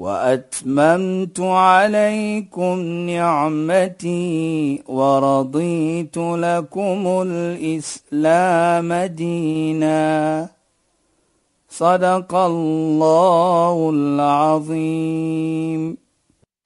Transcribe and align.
وأتممت 0.00 1.40
عليكم 1.40 2.78
نعمتي 3.10 4.82
ورضيت 4.88 6.16
لكم 6.16 7.22
الإسلام 7.26 8.94
دينا. 8.94 10.48
صدق 11.68 12.34
الله 12.34 13.90
العظيم. 13.94 15.96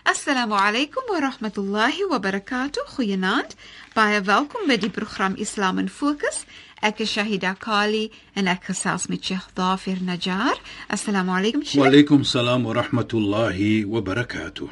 السلام 0.08 0.52
عليكم 0.52 1.00
ورحمة 1.14 1.52
الله 1.58 2.14
وبركاته. 2.14 2.84
خيانات 2.96 3.52
بايا 3.96 4.18
ويلكم 4.18 4.58
بدي 4.68 4.88
برنامج 4.88 5.40
إسلام 5.40 5.78
ان 5.78 5.86
فوكس. 5.86 6.46
Ek 6.84 6.98
is 7.00 7.14
Shahida 7.16 7.54
Kali 7.56 8.10
en 8.36 8.44
ek 8.52 8.66
gesels 8.68 9.06
met 9.08 9.24
Sheikh 9.24 9.46
Dafir 9.56 10.02
Najjar. 10.04 10.58
Assalamu 10.92 11.32
alaykum 11.32 11.62
Sheikh. 11.64 11.80
Wa 11.80 11.88
alaykum 11.88 12.26
salaam 12.28 12.66
wa 12.68 12.74
rahmatullahi 12.76 13.86
wa 13.88 14.02
barakatuh. 14.04 14.68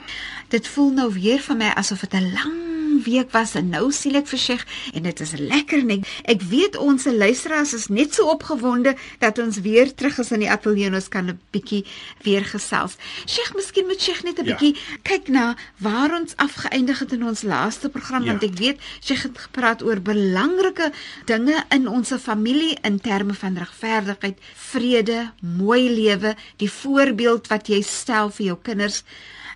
Dit 0.52 0.68
voel 0.68 0.92
nou 0.92 1.08
weer 1.16 1.40
vir 1.40 1.56
my 1.56 1.72
asof 1.72 2.04
dit 2.04 2.20
'n 2.20 2.28
lang 2.36 2.72
week 3.00 3.30
was 3.32 3.54
en 3.54 3.68
nou 3.72 3.90
sien 3.92 4.14
ek 4.16 4.26
vir 4.26 4.38
Sheikh 4.38 4.64
en 4.94 5.02
dit 5.02 5.20
is 5.20 5.32
lekker 5.38 5.84
net. 5.84 6.06
Ek 6.24 6.42
weet 6.42 6.76
ons 6.76 7.04
luisteraars 7.04 7.72
is 7.74 7.86
net 7.88 8.14
so 8.14 8.26
opgewonde 8.28 8.96
dat 9.18 9.38
ons 9.38 9.60
weer 9.60 9.94
terug 9.94 10.18
is 10.18 10.30
in 10.32 10.40
die 10.40 10.50
ateljee 10.50 10.86
en 10.86 10.94
ons 10.94 11.08
kan 11.08 11.26
'n 11.30 11.40
bietjie 11.52 11.84
weer 12.22 12.44
gesels. 12.44 12.96
Sheikh, 13.26 13.54
miskien 13.54 13.86
moet 13.86 14.00
Sheikh 14.02 14.22
net 14.24 14.38
'n 14.38 14.44
Ja. 14.44 14.56
bietjie 14.56 14.76
kyk 15.02 15.28
na 15.28 15.56
waar 15.78 16.12
ons 16.20 16.36
afgeëindig 16.36 16.98
het 16.98 17.12
in 17.12 17.24
ons 17.24 17.42
laaste 17.42 17.88
program 17.88 18.22
Ja. 18.24 18.30
want 18.30 18.42
ek 18.42 18.58
weet 18.58 18.78
Sheikh 19.00 19.22
het 19.22 19.38
gepraat 19.38 19.82
oor 19.82 20.00
belangrike 20.00 20.92
dinge 21.26 21.64
in 21.70 21.88
ons 21.88 22.12
familie 22.22 22.76
in 22.82 23.00
terme 23.00 23.34
van 23.34 23.56
regverdigheid, 23.56 24.38
vrede, 24.54 25.30
mooi 25.40 25.88
lewe, 25.90 26.34
die 26.56 26.70
voorbeeld 26.70 27.46
wat 27.48 27.66
jy 27.68 27.80
stel 27.82 28.30
vir 28.30 28.46
jou 28.46 28.58
kinders 28.62 29.02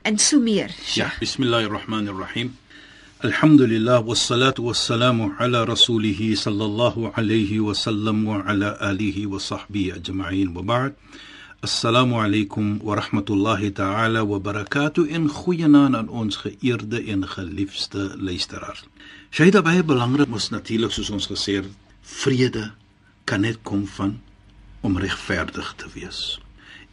en 0.03 0.19
so 0.19 0.39
meer. 0.41 0.71
Ja, 0.95 1.13
bismillahir 1.21 1.71
rahmanir 1.71 2.15
rahim. 2.19 2.57
Alhamdulillah 3.27 4.07
wassalatu 4.07 4.71
wassalamu 4.71 5.35
ala 5.41 5.67
rasulih 5.67 6.15
sallallahu 6.37 7.11
alayhi 7.19 7.59
wa 7.59 7.75
sallam 7.75 8.23
wa 8.25 8.39
ala 8.47 8.79
alihi 8.79 9.27
wa 9.27 9.43
sahbihi 9.43 9.99
ajma'in 9.99 10.55
wa 10.55 10.63
ba'd. 10.63 10.95
Assalamu 11.61 12.23
alaykum 12.23 12.79
wa 12.85 12.95
rahmatullahi 12.95 13.75
ta'ala 13.75 14.23
wa 14.25 14.39
barakatuh 14.39 15.11
in 15.11 15.27
goeienaand 15.27 15.97
aan 15.99 16.09
ons 16.09 16.39
geëerde 16.39 17.03
en 17.03 17.27
geliefde 17.27 18.15
luisteraars. 18.15 18.87
Shaida 19.35 19.59
baie 19.59 19.83
belangrik 19.83 20.31
mos 20.31 20.53
natuurlik 20.55 20.95
soos 20.95 21.11
ons 21.11 21.27
gesê 21.27 21.59
het, 21.59 21.67
vrede 22.07 22.71
kan 23.27 23.43
net 23.43 23.59
kom 23.67 23.89
van 23.99 24.21
om 24.87 24.95
regverdig 25.03 25.75
te 25.83 25.91
wees. 25.99 26.39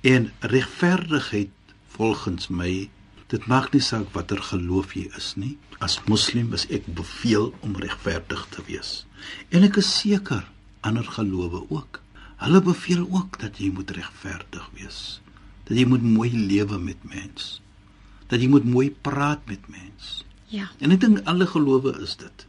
En 0.01 0.31
regverdigheid 0.41 1.53
volgens 1.93 2.49
my, 2.49 2.89
dit 3.33 3.45
maak 3.49 3.71
nie 3.73 3.81
saak 3.81 4.11
watter 4.13 4.41
geloof 4.51 4.93
jy 4.97 5.07
is 5.17 5.33
nie. 5.41 5.55
As 5.81 5.97
moslim 6.09 6.53
is 6.53 6.67
ek 6.69 6.85
beveel 6.99 7.49
om 7.65 7.73
regverdig 7.81 8.43
te 8.53 8.61
wees. 8.67 8.91
En 9.49 9.65
ek 9.65 9.79
is 9.81 9.89
seker 9.89 10.45
ander 10.85 11.07
gelowe 11.15 11.63
ook. 11.73 11.99
Hulle 12.43 12.61
beveel 12.61 13.07
ook 13.07 13.39
dat 13.41 13.57
jy 13.61 13.71
moet 13.73 13.91
regverdig 13.95 14.67
wees. 14.77 14.99
Dat 15.65 15.79
jy 15.79 15.87
moet 15.89 16.03
mooi 16.05 16.29
lewe 16.33 16.77
met 16.77 17.01
mens. 17.07 17.57
Dat 18.29 18.43
jy 18.43 18.51
moet 18.51 18.67
mooi 18.67 18.89
praat 18.91 19.41
met 19.49 19.65
mens. 19.71 20.21
Ja. 20.53 20.69
En 20.83 20.93
ek 20.93 21.01
dink 21.01 21.23
alle 21.29 21.47
gelowe 21.49 21.95
is 22.03 22.17
dit. 22.19 22.45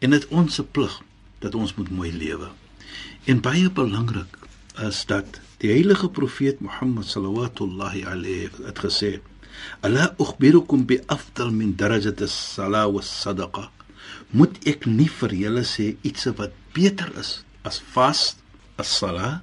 En 0.00 0.16
dit 0.16 0.28
ons 0.32 0.54
se 0.54 0.64
plig 0.64 0.94
dat 1.44 1.54
ons 1.58 1.74
moet 1.76 1.92
mooi 1.92 2.12
lewe. 2.14 2.48
En 3.28 3.42
baie 3.44 3.68
belangrik 3.68 4.38
is 4.80 5.02
dat 5.10 5.40
die 5.60 5.72
heilige 5.72 6.08
profeet 6.08 6.60
Mohammed 6.64 7.08
sallallahu 7.08 8.04
alayhi 8.08 8.48
het 8.64 8.80
gesê: 8.84 9.18
"Ala 9.82 10.14
ukhbirukum 10.18 10.86
bi 10.86 11.00
afdal 11.06 11.50
min 11.50 11.76
darajat 11.76 12.22
as-salah 12.22 12.86
was-sadaqa." 12.92 13.70
Moet 14.32 14.58
ek 14.66 14.86
nie 14.86 15.08
vir 15.08 15.32
julle 15.42 15.64
sê 15.64 15.96
iets 16.02 16.26
wat 16.38 16.52
beter 16.74 17.10
is 17.18 17.44
as 17.64 17.80
vas, 17.94 18.36
as-salah 18.76 19.40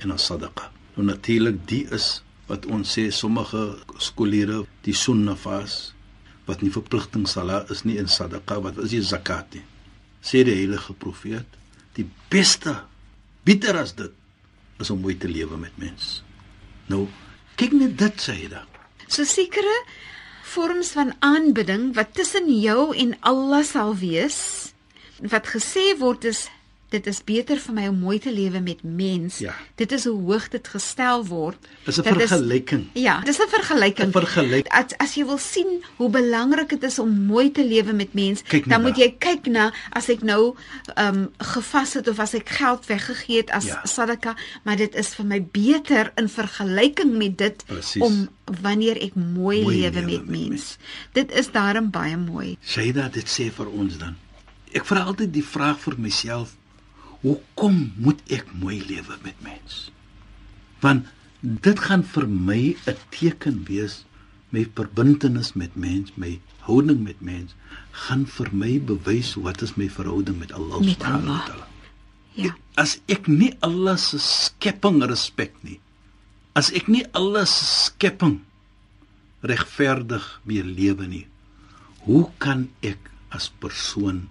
en 0.00 0.12
as-sadaqa. 0.12 0.70
Nou 0.96 1.06
natuurlik 1.06 1.66
die 1.68 1.86
is 1.90 2.22
wat 2.50 2.66
ons 2.66 2.98
sê 2.98 3.08
sommige 3.10 3.62
skoolleerders 3.98 4.68
die 4.84 4.96
sunna 4.96 5.34
vas 5.38 5.92
wat 6.48 6.62
nie 6.62 6.72
verpligting 6.74 7.26
salah 7.30 7.62
is 7.70 7.84
nie 7.86 7.98
en 8.02 8.10
sadaqa 8.10 8.58
wat 8.64 8.80
is 8.82 8.92
die 8.94 9.02
zakat 9.02 9.54
nie. 9.56 9.64
Sê 10.22 10.42
die 10.46 10.56
heilige 10.58 10.94
profeet, 10.98 11.46
die 11.96 12.06
beste 12.30 12.74
beter 13.46 13.78
as 13.78 13.94
dit 13.98 14.12
is 14.82 14.90
om 14.90 15.00
mooi 15.02 15.14
te 15.18 15.30
lewe 15.30 15.58
met 15.58 15.74
mens. 15.78 16.20
Nou, 16.90 17.06
kyk 17.58 17.74
net 17.78 17.96
dit 17.98 18.22
sê 18.22 18.36
hy 18.42 18.50
dan. 18.52 18.71
So 19.12 19.26
sekere 19.28 19.72
vorms 20.54 20.94
van 20.96 21.10
aanbidding 21.20 21.90
wat 21.98 22.14
tussen 22.16 22.46
jou 22.48 22.94
en 22.96 23.10
Allah 23.28 23.60
sal 23.60 23.92
wees 24.00 24.38
wat 25.20 25.50
gesê 25.52 25.90
word 26.00 26.24
is 26.30 26.46
dit 26.92 27.06
is 27.10 27.18
beter 27.24 27.58
vir 27.58 27.74
my 27.74 27.86
om 27.90 27.98
mooi 27.98 28.18
te 28.22 28.32
lewe 28.32 28.60
met 28.60 28.82
mens. 28.84 29.38
Ja. 29.42 29.54
Dit 29.80 29.92
is 29.92 30.04
hoe 30.04 30.14
hoog 30.20 30.48
dit 30.52 30.68
gestel 30.68 31.24
word. 31.26 31.56
Is 31.86 31.98
'n 31.98 32.02
Dat 32.04 32.16
vergelyking. 32.22 32.84
Ja, 32.94 33.20
dis 33.24 33.38
'n 33.40 33.48
vergelyking. 33.48 34.08
'n 34.08 34.12
Vergelyk. 34.12 34.66
As 34.68 34.92
as 34.98 35.14
jy 35.14 35.24
wil 35.24 35.38
sien 35.38 35.82
hoe 35.96 36.10
belangrik 36.10 36.68
dit 36.68 36.82
is 36.82 36.98
om 36.98 37.10
mooi 37.26 37.50
te 37.50 37.64
lewe 37.66 37.92
met 37.92 38.12
mens, 38.14 38.42
dan 38.66 38.82
moet 38.82 38.96
jy 38.96 39.14
kyk 39.18 39.46
na 39.46 39.72
as 39.92 40.08
ek 40.08 40.22
nou 40.22 40.54
ehm 40.94 41.14
um, 41.16 41.30
gevas 41.38 41.94
het 41.94 42.08
of 42.08 42.18
as 42.18 42.34
ek 42.34 42.48
geld 42.48 42.86
weggegee 42.86 43.36
het 43.36 43.50
as 43.50 43.64
Ja. 43.64 43.80
sadaka, 43.84 44.36
maar 44.64 44.76
dit 44.76 44.94
is 44.94 45.14
vir 45.14 45.24
my 45.26 45.42
beter 45.52 46.12
in 46.16 46.28
vergelyking 46.28 47.16
met 47.16 47.38
dit 47.38 47.64
Presies. 47.66 48.02
om 48.02 48.28
wanneer 48.62 48.96
ek 49.02 49.14
mooi, 49.14 49.62
Mooi 49.62 49.76
lewe 49.80 49.90
lewe 50.00 50.06
met 50.18 50.26
met 50.28 50.48
mens. 50.48 50.76
Dit 51.12 51.32
is 51.32 51.50
daarom 51.50 51.90
baie 51.90 52.16
mooi. 52.16 52.56
Shaida 52.64 53.08
dit 53.08 53.24
sê 53.28 53.50
vir 53.52 53.68
ons 53.70 53.98
dan. 53.98 54.16
Ek 54.72 54.84
vra 54.86 55.00
altyd 55.04 55.32
die 55.32 55.44
vraag 55.44 55.78
vir 55.80 55.94
myself, 55.98 56.56
hoekom 57.22 57.92
moet 57.96 58.22
ek 58.34 58.48
mooi 58.58 58.78
lewe 58.86 59.18
met 59.22 59.38
mens? 59.42 59.90
Want 60.82 61.06
dit 61.42 61.78
gaan 61.78 62.02
vir 62.14 62.26
my 62.28 62.76
'n 62.86 62.98
teken 63.10 63.64
wees 63.66 64.04
my 64.52 64.66
verbintenis 64.76 65.52
met 65.56 65.74
mens, 65.76 66.12
my 66.20 66.40
houding 66.68 67.02
met 67.02 67.20
mens 67.20 67.54
gaan 68.04 68.26
vir 68.26 68.48
my 68.52 68.72
bewys 68.78 69.34
wat 69.34 69.62
is 69.64 69.74
my 69.80 69.88
verhouding 69.88 70.38
met 70.38 70.52
Allah 70.52 70.82
subhanahu 70.84 71.32
wa 71.32 71.44
taala. 71.48 71.66
Ja. 72.38 72.52
As 72.80 72.96
ek 73.12 73.28
nie 73.28 73.52
Allah 73.60 73.98
se 74.00 74.20
skepping 74.20 75.02
respek 75.04 75.56
nie, 75.64 75.80
as 76.56 76.70
ek 76.72 76.88
nie 76.88 77.04
Allah 77.16 77.44
se 77.48 77.64
skepping 77.64 78.40
regverdig 79.44 80.24
mee 80.48 80.64
lewe 80.64 81.08
nie, 81.08 81.26
hoe 82.06 82.28
kan 82.40 82.68
ek 82.80 83.10
as 83.32 83.50
persoon 83.60 84.28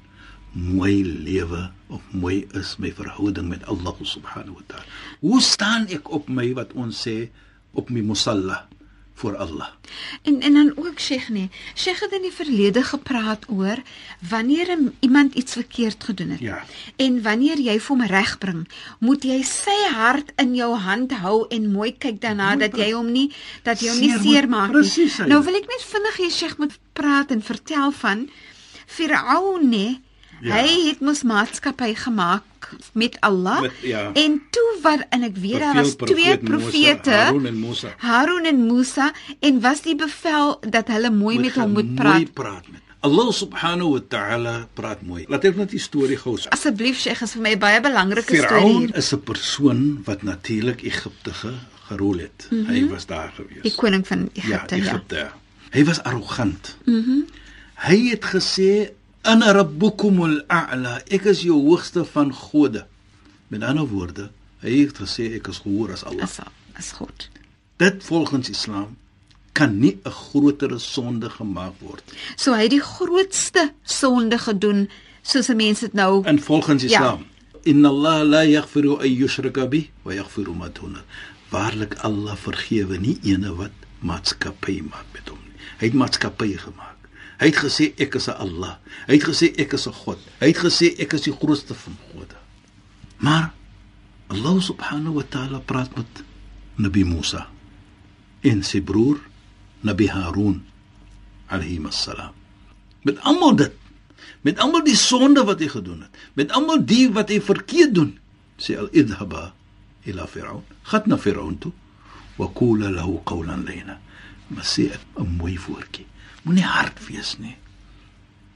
mooi 0.52 1.04
lewe 1.06 1.70
of 1.88 2.02
mooi 2.12 2.48
is 2.54 2.76
my 2.78 2.92
verhouding 2.94 3.48
met 3.48 3.66
Allah 3.66 3.96
subhanahu 4.02 4.60
wa 4.60 4.66
taala? 4.68 4.86
Hoe 5.20 5.42
staan 5.42 5.88
ek 5.88 6.12
op 6.12 6.28
my 6.28 6.52
wat 6.54 6.74
ons 6.74 7.08
sê 7.08 7.30
op 7.72 7.90
my 7.90 8.04
musalla 8.04 8.68
vir 9.22 9.38
Allah? 9.38 9.70
En 10.28 10.42
en 10.42 10.54
dan 10.54 10.72
ook 10.76 11.00
Sheikh 11.00 11.30
nee. 11.30 11.50
Sheikh 11.76 12.00
het 12.04 12.12
in 12.12 12.26
die 12.28 12.34
verlede 12.36 12.84
gepraat 12.84 13.48
oor 13.48 13.80
wanneer 14.30 14.76
iemand 15.00 15.34
iets 15.34 15.54
verkeerd 15.54 16.04
gedoen 16.04 16.30
het. 16.36 16.40
Ja. 16.40 16.66
En 16.96 17.22
wanneer 17.22 17.60
jy 17.60 17.80
vir 17.80 17.96
hom 17.96 18.06
regbring, 18.12 18.68
moet 19.00 19.24
jy 19.24 19.40
sy 19.48 19.80
hart 19.94 20.36
in 20.36 20.56
jou 20.56 20.76
hand 20.76 21.16
hou 21.24 21.46
en 21.48 21.72
mooi 21.72 21.96
kyk 21.98 22.20
daarna 22.22 22.56
Mooi 22.56 22.68
dat 22.68 22.78
jy 22.78 22.92
hom 22.92 23.12
nie 23.12 23.32
dat 23.64 23.80
jy 23.80 23.90
hom 23.94 24.00
nie 24.00 24.16
seermaak 24.20 24.76
nie. 24.76 25.10
hy. 25.16 25.28
Nou 25.32 25.44
wil 25.44 25.56
ek 25.64 25.68
net 25.72 25.90
vinnig 25.96 26.24
hê 26.26 26.32
Sheikh 26.32 26.58
moet 26.58 26.80
praat 26.94 27.32
en 27.32 27.42
vertel 27.42 27.92
van 27.92 28.30
Firaun 28.86 29.70
nee. 29.70 30.02
Ja. 30.42 30.56
Hy 30.56 30.88
het 30.88 31.00
mos 31.06 31.22
maatskappy 31.24 31.94
gemaak 31.96 32.44
met 32.94 33.18
Allah 33.22 33.62
Met- 33.62 33.72
ja. 33.82 34.12
en 34.14 34.42
toe 34.52 34.70
wat 34.82 35.06
en 35.10 35.24
ek 35.24 35.36
weet 35.38 35.60
daar 35.60 35.76
was 35.76 35.96
twee 35.96 36.38
profete 36.38 37.10
Harun 37.12 37.46
en 37.46 37.60
Musa. 37.60 37.94
Harun 37.98 38.46
en 38.46 38.66
Musa 38.66 39.12
en 39.40 39.60
was 39.62 39.82
die 39.82 39.96
bevel 39.96 40.58
dat 40.70 40.88
hulle 40.88 41.12
mooi 41.12 41.40
met 41.40 41.54
hom 41.56 41.72
moet 41.72 41.96
praat. 41.96 42.14
Mooi 42.14 42.30
praat 42.34 42.68
met. 42.72 42.82
Allah 43.04 43.32
subhanahu 43.34 43.92
wa 43.92 44.02
ta'ala 44.08 44.68
praat 44.78 45.02
mooi. 45.02 45.26
Laat 45.28 45.44
ek 45.50 45.56
net 45.58 45.70
die 45.74 45.80
storie 45.82 46.18
gou. 46.18 46.38
Asseblief 46.54 47.00
Sheikh, 47.02 47.22
is 47.26 47.32
vir 47.34 47.42
my 47.42 47.58
baie 47.58 47.82
belangrike 47.82 48.36
storie 48.36 48.48
Firaun 48.48 48.92
is 48.94 49.12
'n 49.14 49.22
persoon 49.26 50.02
wat 50.06 50.22
natuurlik 50.24 50.82
Egipte 50.84 51.34
ge- 51.34 51.58
gerol 51.90 52.18
het. 52.18 52.48
Mm 52.50 52.58
-hmm. 52.66 52.74
Hy 52.74 52.88
was 52.90 53.06
daar 53.06 53.32
gewees. 53.36 53.62
Die 53.62 53.76
koning 53.76 54.08
van 54.08 54.30
Egipte, 54.34 54.76
ja. 54.76 54.82
Egipte. 54.82 55.16
Ja. 55.16 55.34
Hy 55.72 55.84
was 55.86 56.04
arrogant. 56.04 56.78
Mhm. 56.86 56.96
Mm 56.98 57.26
hy 57.82 58.10
het 58.10 58.26
gesê 58.26 58.92
Ana 59.24 59.54
rabbukumul 59.54 60.42
a'la. 60.50 61.02
Ek 61.14 61.28
is 61.30 61.44
jou 61.46 61.60
hoogste 61.68 62.06
van 62.06 62.32
gode. 62.34 62.86
Met 63.54 63.64
ander 63.64 63.86
woorde, 63.86 64.30
hy 64.64 64.80
het 64.86 64.98
gesê 65.04 65.28
ek 65.38 65.52
is 65.52 65.60
gehoor 65.62 65.92
as 65.94 66.04
Allah. 66.08 66.26
Is 66.26 66.40
is 66.80 66.92
goed. 66.98 67.30
Dit 67.78 68.04
volgens 68.04 68.50
Islam 68.50 68.98
kan 69.54 69.80
nie 69.80 70.00
'n 70.06 70.10
groter 70.10 70.80
sonde 70.80 71.30
gemaak 71.30 71.74
word. 71.80 72.04
So 72.36 72.54
hy 72.54 72.62
het 72.62 72.72
die 72.72 72.82
grootste 72.82 73.74
sonde 73.84 74.38
gedoen 74.38 74.90
soos 75.22 75.50
'n 75.50 75.56
mens 75.56 75.80
dit 75.80 75.94
nou 75.94 76.24
En 76.26 76.40
volgens 76.40 76.84
Ja. 76.84 76.90
Islam, 76.90 77.26
inna 77.64 77.88
Allah 77.90 78.24
la 78.24 78.42
yaghfiru 78.44 78.98
an 79.00 79.14
yushraka 79.14 79.68
bih 79.68 79.90
wa 80.04 80.14
yaghfiru 80.14 80.54
ma 80.54 80.70
duna. 80.70 81.04
Waarlik 81.50 81.96
Allah 82.00 82.36
vergewe 82.36 82.98
nie 82.98 83.20
ene 83.24 83.56
wat 83.56 83.72
maatskappy 84.00 84.82
maak 84.82 85.06
met 85.14 85.30
hom 85.30 85.40
nie. 85.46 85.54
Hy 85.78 85.86
het 85.86 85.94
maatskappy 85.94 86.58
gemaak. 86.58 86.98
Hy 87.42 87.50
het 87.50 87.58
gesê 87.58 87.90
ek 87.98 88.16
is 88.16 88.28
'n 88.30 88.38
Allah. 88.38 88.78
Hy 89.08 89.18
het 89.18 89.26
gesê 89.26 89.50
ek 89.58 89.74
is 89.74 89.88
'n 89.88 89.94
God. 89.94 90.20
Hy 90.40 90.48
het 90.48 90.62
gesê 90.62 90.94
ek 91.00 91.14
is 91.14 91.22
die 91.22 91.34
grootste 91.34 91.74
van 91.74 91.98
gode. 92.14 92.38
Maar 93.18 93.54
Allah 94.30 94.62
subhanahu 94.62 95.14
wa 95.14 95.24
ta'ala 95.24 95.60
praat 95.60 95.96
met 95.96 96.24
Nabi 96.76 97.04
Musa 97.04 97.50
en 98.42 98.64
sy 98.64 98.82
broer 98.82 99.20
Nabi 99.82 100.08
Harun 100.08 100.64
alayhi 101.48 101.82
assalam. 101.86 102.34
Met 103.04 103.20
almal 103.20 103.56
dit 103.56 103.74
met 104.42 104.58
almal 104.58 104.84
die 104.86 104.98
sonde 104.98 105.44
wat 105.46 105.60
hy 105.60 105.68
gedoen 105.70 106.02
het, 106.02 106.14
met 106.34 106.52
almal 106.52 106.82
die 106.86 107.10
wat 107.14 107.30
hy 107.30 107.42
verkeerd 107.42 107.94
doen, 107.94 108.20
sê 108.58 108.78
al 108.78 108.90
idhaba 108.94 109.54
ila 110.10 110.26
fir'aun, 110.28 110.64
gaan 110.84 111.04
na 111.06 111.18
fir'aun 111.18 111.58
toe 111.62 111.72
wa 112.38 112.48
qula 112.58 112.90
lahu 112.90 113.20
qawlan 113.26 113.66
layna. 113.66 114.00
Maar 114.48 114.66
sê 114.66 114.90
'n 115.18 115.38
mooi 115.38 115.58
woordjie. 115.68 116.06
Moenie 116.44 116.66
hard 116.66 116.98
wees 117.08 117.36
nie. 117.38 117.56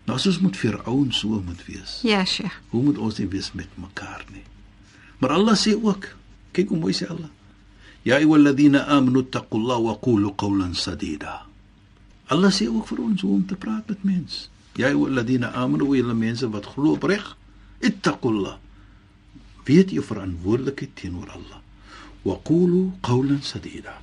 Nou 0.05 0.17
soos 0.21 0.39
moet 0.41 0.57
fir'aun 0.57 1.11
so 1.13 1.41
moet 1.41 1.61
wees. 1.65 1.99
Ja, 2.05 2.25
Sheikh. 2.25 2.53
Hoe 2.69 2.83
moet 2.83 2.97
ons 2.97 3.17
nie 3.21 3.29
wees 3.29 3.51
met 3.57 3.69
mekaar 3.81 4.25
nie? 4.33 4.43
Maar 5.19 5.33
Allah 5.37 5.57
sê 5.57 5.73
ook, 5.73 6.09
kyk 6.53 6.69
hoe 6.69 6.79
mooi 6.79 6.93
sê 6.93 7.09
Allah. 7.09 7.31
Ya 8.05 8.19
ayyuhalladhina 8.19 8.85
amanu 8.93 9.23
taqullaha 9.25 9.81
wa 9.81 9.95
qulu 10.01 10.35
qawlan 10.37 10.75
sadida. 10.77 11.45
Allah 12.29 12.53
sê 12.53 12.67
ook 12.69 12.85
vir 12.91 13.01
ons 13.01 13.21
hoe 13.25 13.33
om 13.39 13.45
te 13.45 13.57
praat 13.57 13.89
met 13.89 14.03
mense. 14.05 14.49
Ya 14.77 14.91
ayyuhalladhina 14.91 15.53
amanu 15.57 15.89
wa 15.89 15.97
julle 15.97 16.13
mense 16.13 16.49
wat 16.53 16.69
glo 16.73 16.93
opreg, 16.99 17.25
ittaqullah. 17.81 18.59
Weet 19.65 19.95
jou 19.95 20.05
verantwoordelikheid 20.05 20.93
teenoor 21.01 21.33
Allah. 21.33 21.61
Wa 22.25 22.37
qulu 22.45 22.91
qawlan 23.01 23.41
sadida. 23.41 23.97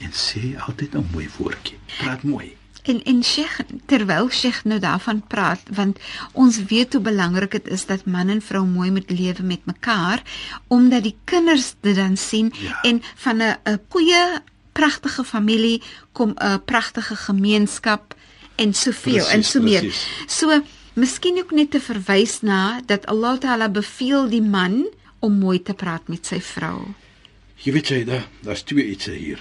En 0.00 0.12
sê 0.16 0.56
altyd 0.56 0.96
'n 0.96 1.08
mooi 1.12 1.28
woordjie. 1.36 1.78
Praat 2.00 2.22
mooi. 2.24 2.56
En 2.82 3.02
en 3.04 3.22
Sheikh, 3.24 3.60
terwyl 3.86 4.30
Sheikh 4.30 4.64
nou 4.64 4.78
daarvan 4.80 5.22
praat, 5.26 5.60
want 5.70 5.98
ons 6.32 6.56
weet 6.64 6.92
hoe 6.92 7.02
belangrik 7.02 7.50
dit 7.50 7.68
is 7.68 7.86
dat 7.86 8.04
man 8.06 8.28
en 8.28 8.42
vrou 8.42 8.64
mooi 8.66 8.90
moet 8.90 9.10
lewe 9.10 9.42
met 9.42 9.64
mekaar, 9.64 10.22
omdat 10.68 11.02
die 11.02 11.16
kinders 11.24 11.74
dit 11.80 11.94
dan 11.96 12.16
sien 12.16 12.52
Ja. 12.58 12.80
en 12.82 13.02
van 13.16 13.36
'n 13.42 13.56
'n 13.64 13.78
goeie 13.88 14.40
pragtige 14.72 15.24
familie 15.24 15.82
kom 16.12 16.34
'n 16.36 16.60
pragtige 16.64 17.16
gemeenskap 17.16 18.14
en 18.56 18.74
soveel 18.74 19.12
Precies, 19.12 19.32
en 19.32 19.44
so 19.44 19.60
meer. 19.62 19.80
precies. 19.80 20.06
So, 20.26 20.62
miskien 20.94 21.38
ook 21.38 21.50
net 21.50 21.70
te 21.70 21.80
verwys 21.80 22.40
na 22.40 22.80
dat 22.86 23.06
Allah 23.06 23.38
Taala 23.38 23.68
beveel 23.68 24.28
die 24.28 24.42
man 24.42 24.86
om 25.20 25.38
mooi 25.38 25.62
te 25.62 25.74
praat 25.74 26.08
met 26.08 26.26
sy 26.26 26.40
vrou. 26.40 26.94
Jy 27.56 27.72
weet 27.72 27.88
jy 27.88 28.04
daar, 28.04 28.26
daar's 28.42 28.62
twee 28.62 28.86
iets 28.90 29.04
hier. 29.06 29.38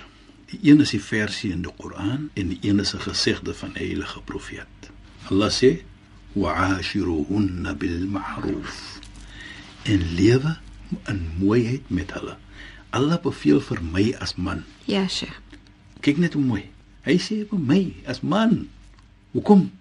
Die 0.52 0.60
een 0.72 0.82
is 0.84 0.92
die 0.92 1.02
versie 1.04 1.52
in 1.52 1.62
die 1.64 1.72
Koran 1.78 2.30
en 2.34 2.50
die 2.52 2.60
een 2.62 2.80
is 2.80 2.94
'n 2.96 3.00
gesegde 3.08 3.54
van 3.54 3.72
die 3.74 3.86
heilige 3.86 4.22
profeet. 4.22 4.92
Allah 5.30 5.52
sê: 5.52 5.82
"Wa'ashiruhunna 6.34 7.76
bil 7.76 8.06
ma'ruf." 8.06 9.00
En 9.84 10.14
lewe 10.16 10.58
in 11.08 11.28
mooiheid 11.40 11.90
met 11.90 12.14
hulle. 12.14 12.38
Allah 12.90 13.22
beveel 13.22 13.62
vir 13.62 13.80
my 13.84 14.16
as 14.20 14.36
man. 14.36 14.64
Ja, 14.86 15.08
Sheikh. 15.08 15.40
Kyk 16.00 16.18
net 16.18 16.34
hoe 16.34 16.44
mooi. 16.44 16.66
Hy 17.02 17.18
sê 17.18 17.48
vir 17.50 17.60
my 17.60 17.94
as 18.06 18.22
man. 18.22 18.70
Hoekom? 19.32 19.72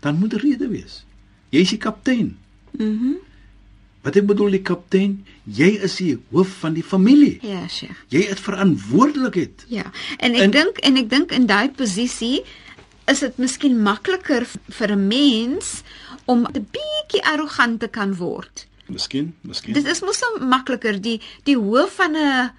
Dan 0.00 0.18
moet 0.18 0.34
'n 0.34 0.38
rede 0.38 0.68
wees. 0.68 1.04
Jy's 1.48 1.68
die 1.68 1.78
kaptein. 1.78 2.36
Mhm. 2.70 3.12
Wat 4.04 4.16
ek 4.20 4.26
bedoel 4.28 4.58
die 4.58 4.62
kaptein, 4.62 5.14
jy 5.48 5.70
is 5.86 5.96
die 5.96 6.12
hoof 6.34 6.50
van 6.60 6.74
die 6.76 6.84
familie. 6.84 7.38
Ja, 7.40 7.62
Sheikh. 7.68 8.02
Jy 8.12 8.26
het 8.28 8.40
verantwoordelikheid. 8.44 9.64
Ja, 9.72 9.86
en 10.18 10.36
ek 10.36 10.52
dink 10.52 10.82
en 10.84 11.00
ek 11.00 11.08
dink 11.12 11.32
in 11.32 11.48
daai 11.48 11.70
posisie 11.72 12.42
is 13.08 13.22
dit 13.24 13.40
miskien 13.40 13.78
makliker 13.84 14.44
vir 14.48 14.92
'n 14.92 15.08
mens 15.08 15.82
om 16.26 16.44
'n 16.44 16.66
bietjie 16.76 17.24
arrogant 17.24 17.80
te 17.80 17.88
kan 17.88 18.14
word. 18.16 18.66
Miskien, 18.86 19.34
miskien. 19.40 19.72
Dit 19.72 19.86
is 19.86 20.00
mos 20.00 20.18
so 20.18 20.44
makliker 20.44 21.00
die 21.00 21.20
die 21.44 21.56
hoof 21.56 21.96
van 21.96 22.16
'n 22.16 22.50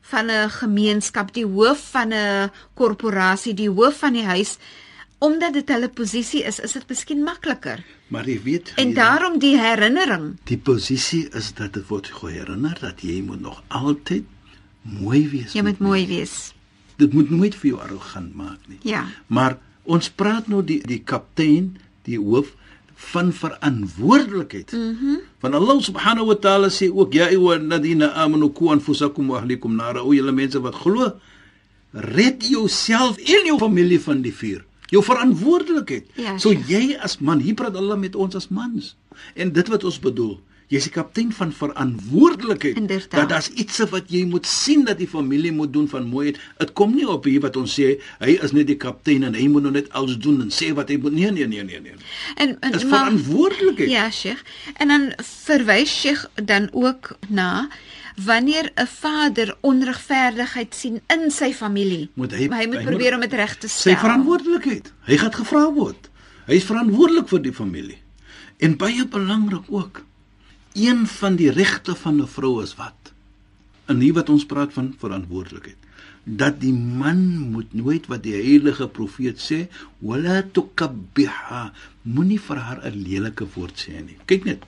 van 0.00 0.30
'n 0.30 0.50
gemeenskap, 0.50 1.32
die 1.32 1.46
hoof 1.46 1.90
van 1.90 2.12
'n 2.12 2.50
korporasie, 2.74 3.54
die 3.54 3.70
hoof 3.70 3.98
van 3.98 4.12
die 4.12 4.24
huis 4.24 4.58
omdat 5.24 5.52
dit 5.56 5.68
hulle 5.72 5.88
posisie 5.88 6.42
is, 6.44 6.58
is 6.60 6.72
dit 6.76 6.88
miskien 6.88 7.22
makliker. 7.24 7.80
Maar 8.12 8.26
jy 8.28 8.40
weet, 8.44 8.72
En 8.76 8.88
jy- 8.92 8.94
daarom 8.94 9.38
die 9.40 9.54
herinnering. 9.58 10.34
die 10.44 10.58
posisie 10.58 11.28
is 11.32 11.52
dat 11.54 11.72
dit 11.74 11.86
word 11.88 12.06
geherinner 12.12 12.76
dat 12.80 13.00
jy 13.02 13.22
moet 13.22 13.40
nog 13.40 13.62
altyd 13.68 14.24
mooi 14.82 15.28
wees. 15.32 15.52
Jy 15.56 15.62
moet 15.62 15.78
mooi 15.80 16.06
wees. 16.06 16.52
Dit 16.96 17.12
moet 17.12 17.30
nooit 17.30 17.54
vir 17.54 17.70
jou 17.70 17.80
arrogant 17.80 18.34
maak 18.34 18.58
nie. 18.68 18.78
Ja. 18.82 19.04
Maar 19.26 19.56
ons 19.84 20.10
praat 20.10 20.46
nou 20.48 20.62
die 20.64 20.80
die 20.86 21.00
kaptein, 21.04 21.76
die 22.04 22.18
hoof 22.18 22.52
van 22.94 23.32
verantwoordelikheid. 23.32 24.72
Mhm. 24.72 24.82
Mm 25.04 25.18
Van 25.44 25.54
Allah 25.54 25.76
subhanahu 25.82 26.26
wa 26.26 26.34
ta'ala 26.40 26.68
sê 26.72 26.88
ook 26.88 27.12
ja 27.12 27.26
ayyuhalladhina 27.26 28.12
amanu 28.14 28.48
qu 28.52 28.70
anfusakum 28.72 29.26
wa 29.28 29.38
ahlikum 29.40 29.74
nara. 29.76 30.00
O 30.02 30.12
julle 30.14 30.32
mense 30.32 30.60
wat 30.60 30.74
glo, 30.74 31.12
red 31.92 32.46
jouself 32.48 33.18
en 33.18 33.44
jou 33.46 33.58
familie 33.58 34.00
van 34.00 34.22
die 34.22 34.32
vuur. 34.32 34.64
Jou 34.94 35.02
verantwoordelikheid. 35.04 36.10
Ja, 36.14 36.38
so 36.38 36.54
Sheikh. 36.54 36.70
jy 36.70 36.98
as 37.02 37.18
man, 37.18 37.42
hier 37.42 37.56
praat 37.58 37.76
Allah 37.78 37.98
met 37.98 38.14
ons 38.14 38.36
as 38.38 38.50
mans. 38.54 38.94
En 39.34 39.50
dit 39.54 39.70
wat 39.72 39.84
ons 39.86 39.96
bedoel, 40.02 40.36
jy's 40.72 40.86
die 40.88 40.92
kaptein 40.94 41.32
van 41.34 41.52
verantwoordelikheid. 41.54 42.78
Inderdaad. 42.80 43.16
Dat 43.18 43.32
daar's 43.32 43.50
iets 43.60 43.78
wat 43.90 44.10
jy 44.12 44.24
moet 44.30 44.46
sien 44.48 44.84
dat 44.88 44.98
die 44.98 45.08
familie 45.10 45.52
moet 45.52 45.72
doen 45.72 45.88
van 45.90 46.06
mooiheid. 46.08 46.38
Dit 46.58 46.72
kom 46.78 46.94
nie 46.94 47.06
op 47.10 47.26
hier 47.28 47.42
wat 47.44 47.58
ons 47.60 47.74
sê 47.74 47.94
hy 48.22 48.36
is 48.38 48.54
net 48.56 48.70
die 48.70 48.78
kaptein 48.80 49.26
en 49.26 49.36
hy 49.38 49.48
moet 49.50 49.66
nou 49.66 49.74
net 49.74 49.90
alles 49.98 50.18
doen 50.22 50.40
en 50.46 50.52
sê 50.54 50.70
wat 50.76 50.92
hy 50.92 50.98
moet. 51.02 51.16
Nee, 51.16 51.32
nee, 51.34 51.48
nee, 51.50 51.66
nee, 51.66 51.82
nee. 51.84 51.98
En, 52.40 52.56
en 52.60 52.78
is 52.78 52.86
verantwoordelikheid. 52.86 53.90
Ja, 53.90 54.08
Sheikh. 54.10 54.42
En 54.78 54.94
dan 54.94 55.10
verwys 55.44 55.90
Sheikh 56.00 56.26
dan 56.44 56.70
ook 56.72 57.16
na 57.28 57.68
wanneer 58.16 58.70
'n 58.76 58.86
vader 58.86 59.56
onregverdigheid 59.60 60.74
sien 60.74 61.00
in 61.08 61.30
sy 61.30 61.52
familie. 61.52 62.08
Moet 62.14 62.32
hy- 62.32 62.48
hy 62.48 62.66
moet 62.66 62.78
hy 62.78 62.84
probeer 62.84 63.12
moet- 63.12 63.14
om 63.14 63.20
dit 63.20 63.32
reg 63.32 63.56
te 63.58 63.68
stel. 63.68 63.92
Sy 63.94 63.98
verantwoordelikheid. 64.00 64.92
Hy 65.04 65.16
gaan 65.16 65.32
gevra 65.34 65.72
word. 65.72 66.10
Hy 66.46 66.54
is 66.54 66.64
verantwoordelik 66.64 67.28
vir 67.28 67.42
die 67.42 67.52
familie. 67.52 67.98
En 68.58 68.76
baie 68.76 69.06
belangrik 69.06 69.64
ook. 69.68 70.04
Een 70.74 71.06
van 71.06 71.36
die 71.36 71.50
regte 71.50 71.94
van 71.94 72.20
'n 72.22 72.26
vrou 72.26 72.62
is 72.62 72.74
wat? 72.76 73.12
En 73.86 74.00
hier 74.00 74.12
wat 74.14 74.28
ons 74.28 74.44
praat 74.44 74.72
van 74.72 74.94
verantwoordelikheid. 74.98 75.76
Dat 76.24 76.60
die 76.60 76.72
man 76.72 77.38
moet 77.50 77.74
nooit 77.74 78.06
wat 78.06 78.22
die 78.22 78.32
heilige 78.32 78.88
profeet 78.88 79.38
sê, 79.52 79.68
wala 79.98 80.42
tukabbiha, 80.52 81.72
moenie 82.02 82.40
vir 82.40 82.56
haar 82.56 82.80
'n 82.84 83.02
lelike 83.02 83.46
woord 83.54 83.76
sê 83.88 84.04
nie. 84.04 84.16
Kyk 84.26 84.44
net. 84.44 84.62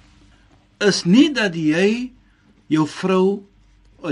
Is 0.80 1.04
nie 1.04 1.32
dat 1.32 1.54
jy 1.54 2.10
jou 2.68 2.86
vrou 2.86 3.44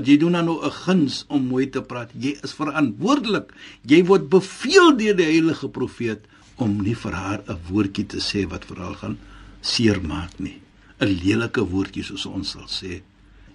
jy 0.03 0.17
doen 0.19 0.33
dan 0.33 0.47
nou 0.47 0.65
'n 0.65 0.71
guns 0.71 1.25
om 1.29 1.47
mooi 1.47 1.71
te 1.71 1.83
praat. 1.83 2.11
Jy 2.19 2.39
is 2.43 2.53
verantwoordelik. 2.53 3.53
Jy 3.87 4.05
word 4.05 4.29
beveel 4.29 4.97
deur 4.97 5.17
die 5.17 5.25
heilige 5.25 5.69
profeet 5.69 6.25
om 6.57 6.83
nie 6.83 6.95
vir 6.95 7.13
haar 7.13 7.43
'n 7.47 7.59
woordjie 7.69 8.07
te 8.07 8.19
sê 8.19 8.49
wat 8.49 8.65
vir 8.65 8.79
haar 8.79 8.95
gaan 8.95 9.19
seermaak 9.61 10.39
nie. 10.39 10.61
'n 11.01 11.09
Lelike 11.09 11.61
woordjie 11.61 12.05
soos 12.05 12.27
ons 12.27 12.51
sal 12.51 12.69
sê. 12.69 13.03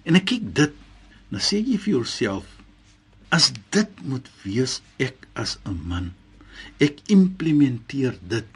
En 0.04 0.16
ek 0.16 0.24
kyk 0.24 0.54
dit, 0.54 0.72
dan 1.30 1.40
sê 1.40 1.56
jy 1.58 1.78
vir 1.78 1.94
jouself, 1.94 2.44
as 3.30 3.52
dit 3.70 3.90
moet 4.02 4.26
wees 4.44 4.82
ek 4.98 5.28
as 5.34 5.58
'n 5.64 5.80
man, 5.86 6.12
ek 6.78 6.98
implementeer 7.06 8.18
dit. 8.28 8.46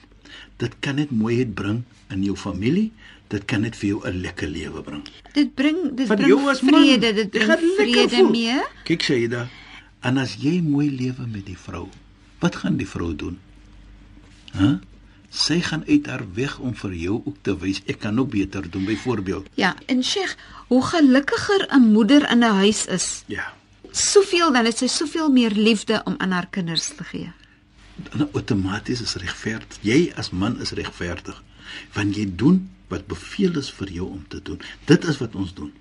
Dit 0.58 0.80
kan 0.80 0.96
net 0.96 1.10
mooiheid 1.10 1.54
bring 1.54 1.84
in 2.10 2.22
jou 2.22 2.36
familie, 2.36 2.92
dit 3.28 3.44
kan 3.44 3.60
net 3.60 3.76
vir 3.76 3.88
jou 3.88 4.00
'n 4.08 4.20
lekker 4.20 4.48
lewe 4.48 4.82
bring 4.82 5.02
Dit 5.32 5.54
bring 5.54 5.94
dit 5.96 6.06
van 6.06 6.16
bring 6.16 6.28
jou 6.28 6.48
as 6.50 6.60
man. 6.62 6.74
vrede, 6.82 7.12
dit 7.14 7.34
Jy 7.34 7.46
bring 7.46 7.74
vrede 7.76 8.16
voel. 8.16 8.30
mee. 8.30 8.60
Kyk 8.84 9.02
Shaida, 9.02 9.48
en 10.00 10.18
as 10.18 10.36
jy 10.40 10.60
mooi 10.62 10.90
lewe 10.90 11.26
met 11.26 11.46
die 11.46 11.58
vrou, 11.58 11.88
wat 12.40 12.56
gaan 12.56 12.76
die 12.76 12.86
vrou 12.88 13.14
doen? 13.16 13.38
Hæ? 14.52 14.78
Sy 15.30 15.60
gaan 15.60 15.82
uit 15.88 16.06
haar 16.06 16.22
weg 16.34 16.58
om 16.58 16.74
vir 16.74 16.92
jou 16.94 17.22
ook 17.24 17.36
te 17.42 17.56
wys 17.58 17.80
ek 17.86 17.98
kan 17.98 18.18
ook 18.18 18.30
beter 18.30 18.70
doen 18.70 18.84
byvoorbeeld. 18.84 19.46
Ja, 19.54 19.74
en 19.86 20.02
Sheikh, 20.04 20.36
hoe 20.68 20.82
gelukkiger 20.82 21.66
'n 21.74 21.92
moeder 21.92 22.30
in 22.30 22.38
'n 22.38 22.42
huis 22.54 22.86
is, 22.86 23.24
Ja. 23.26 23.52
soveel 23.90 24.52
dan 24.52 24.64
het 24.64 24.78
sy 24.78 24.86
soveel 24.86 25.30
meer 25.30 25.50
liefde 25.50 26.02
om 26.04 26.14
aan 26.18 26.30
haar 26.30 26.46
kinders 26.50 26.86
te 26.96 27.04
gee. 27.04 27.32
Dan 28.10 28.28
outomaties 28.32 29.00
is 29.00 29.14
regverdig. 29.14 29.78
Jy 29.80 30.12
as 30.16 30.30
man 30.30 30.60
is 30.60 30.70
regverdig. 30.70 31.42
Want 31.92 32.14
jy 32.16 32.32
doen 32.36 32.70
wat 32.88 33.06
beveel 33.10 33.58
is 33.58 33.70
vir 33.72 33.90
jou 33.90 34.08
om 34.10 34.22
te 34.28 34.40
doen. 34.42 34.60
Dit 34.86 35.04
is 35.04 35.18
wat 35.22 35.34
ons 35.34 35.54
doen. 35.54 35.72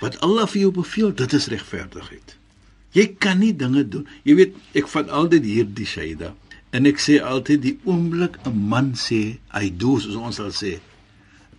Wat 0.00 0.18
Allah 0.24 0.48
vir 0.48 0.62
jou 0.64 0.72
beveel, 0.80 1.12
dit 1.14 1.32
is 1.36 1.48
regverdigheid. 1.52 2.36
Jy 2.96 3.06
kan 3.22 3.38
nie 3.38 3.52
dinge 3.56 3.84
doen. 3.88 4.06
Jy 4.26 4.34
weet, 4.38 4.56
ek 4.74 4.88
vat 4.90 5.10
altyd 5.14 5.46
hierdie 5.46 5.86
Shaida 5.86 6.34
en 6.74 6.86
ek 6.86 7.00
sê 7.02 7.18
altyd 7.22 7.62
die 7.64 7.76
oomblik 7.84 8.38
'n 8.46 8.56
man 8.72 8.92
sê 8.94 9.38
hy 9.50 9.70
doen 9.70 10.00
soos 10.00 10.16
ons 10.16 10.36
sal 10.36 10.52
sê 10.54 10.78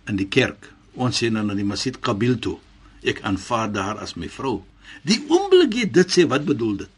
in 0.08 0.16
die 0.16 0.28
kerk. 0.28 0.72
Ons 0.94 1.22
sê 1.22 1.32
dan 1.32 1.50
in 1.50 1.56
die 1.56 1.68
masjid 1.72 1.96
qabil 2.00 2.38
toe. 2.38 2.58
Ek 3.02 3.22
aanvaar 3.22 3.74
haar 3.74 3.98
as 3.98 4.16
my 4.16 4.28
vrou. 4.28 4.64
Die 5.04 5.20
oomblik 5.28 5.74
jy 5.74 5.84
dit 5.90 6.08
sê, 6.10 6.26
wat 6.28 6.44
bedoel 6.44 6.76
dit? 6.76 6.90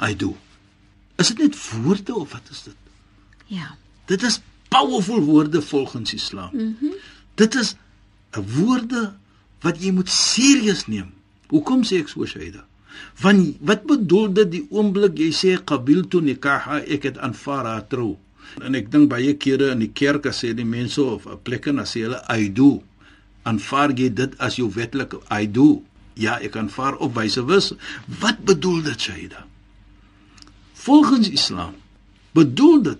I 0.00 0.14
do. 0.14 0.36
Is 1.18 1.28
dit 1.28 1.38
net 1.38 1.56
woorde 1.70 2.14
of 2.14 2.32
wat 2.32 2.50
is 2.50 2.62
dit? 2.62 2.76
Ja. 3.46 3.76
Dit 4.06 4.22
is 4.22 4.40
powerful 4.72 5.20
woorde 5.20 5.62
volgens 5.62 6.14
Islam. 6.14 6.50
Mm 6.52 6.94
dit 7.34 7.54
is 7.54 7.74
'n 8.36 8.44
woorde 8.56 9.14
wat 9.64 9.80
jy 9.82 9.90
moet 9.90 10.08
serieus 10.08 10.86
neem. 10.86 11.08
Hoekom 11.48 11.80
sê 11.84 12.02
ek 12.04 12.08
so 12.08 12.26
Shaida? 12.26 12.64
Want 13.20 13.56
wat 13.60 13.86
bedoel 13.88 14.32
dit 14.32 14.50
die 14.50 14.66
oomblik 14.70 15.16
jy 15.18 15.30
sê 15.32 15.64
qabiltu 15.64 16.20
nikaha 16.20 16.84
ek 16.84 17.02
het 17.02 17.18
aanvaar 17.18 17.64
haar 17.64 17.86
trou? 17.88 18.18
En 18.60 18.74
ek 18.74 18.90
dink 18.92 19.08
baie 19.08 19.32
kere 19.36 19.70
in 19.72 19.78
die 19.78 19.92
kerk 19.92 20.26
as 20.26 20.44
sê 20.44 20.52
die 20.54 20.64
mense 20.64 21.02
of 21.02 21.26
'n 21.26 21.40
plek 21.42 21.66
en 21.66 21.78
as 21.78 21.94
hulle 21.94 22.20
I 22.28 22.52
do 22.52 22.82
aanvaar 23.48 23.92
jy 23.98 24.08
dit 24.14 24.34
as 24.38 24.58
jou 24.60 24.68
wetlike 24.74 25.20
I 25.30 25.46
do. 25.50 25.82
Ja, 26.14 26.36
ek 26.44 26.56
aanvaar 26.60 26.98
op 27.02 27.14
wyse 27.16 27.42
wys. 27.48 27.72
Wat 28.20 28.42
bedoel 28.44 28.82
dit 28.90 29.00
Shaida? 29.00 29.46
Volgens 30.82 31.30
Islam 31.30 31.78
bedoel 32.32 32.82
dit 32.82 32.98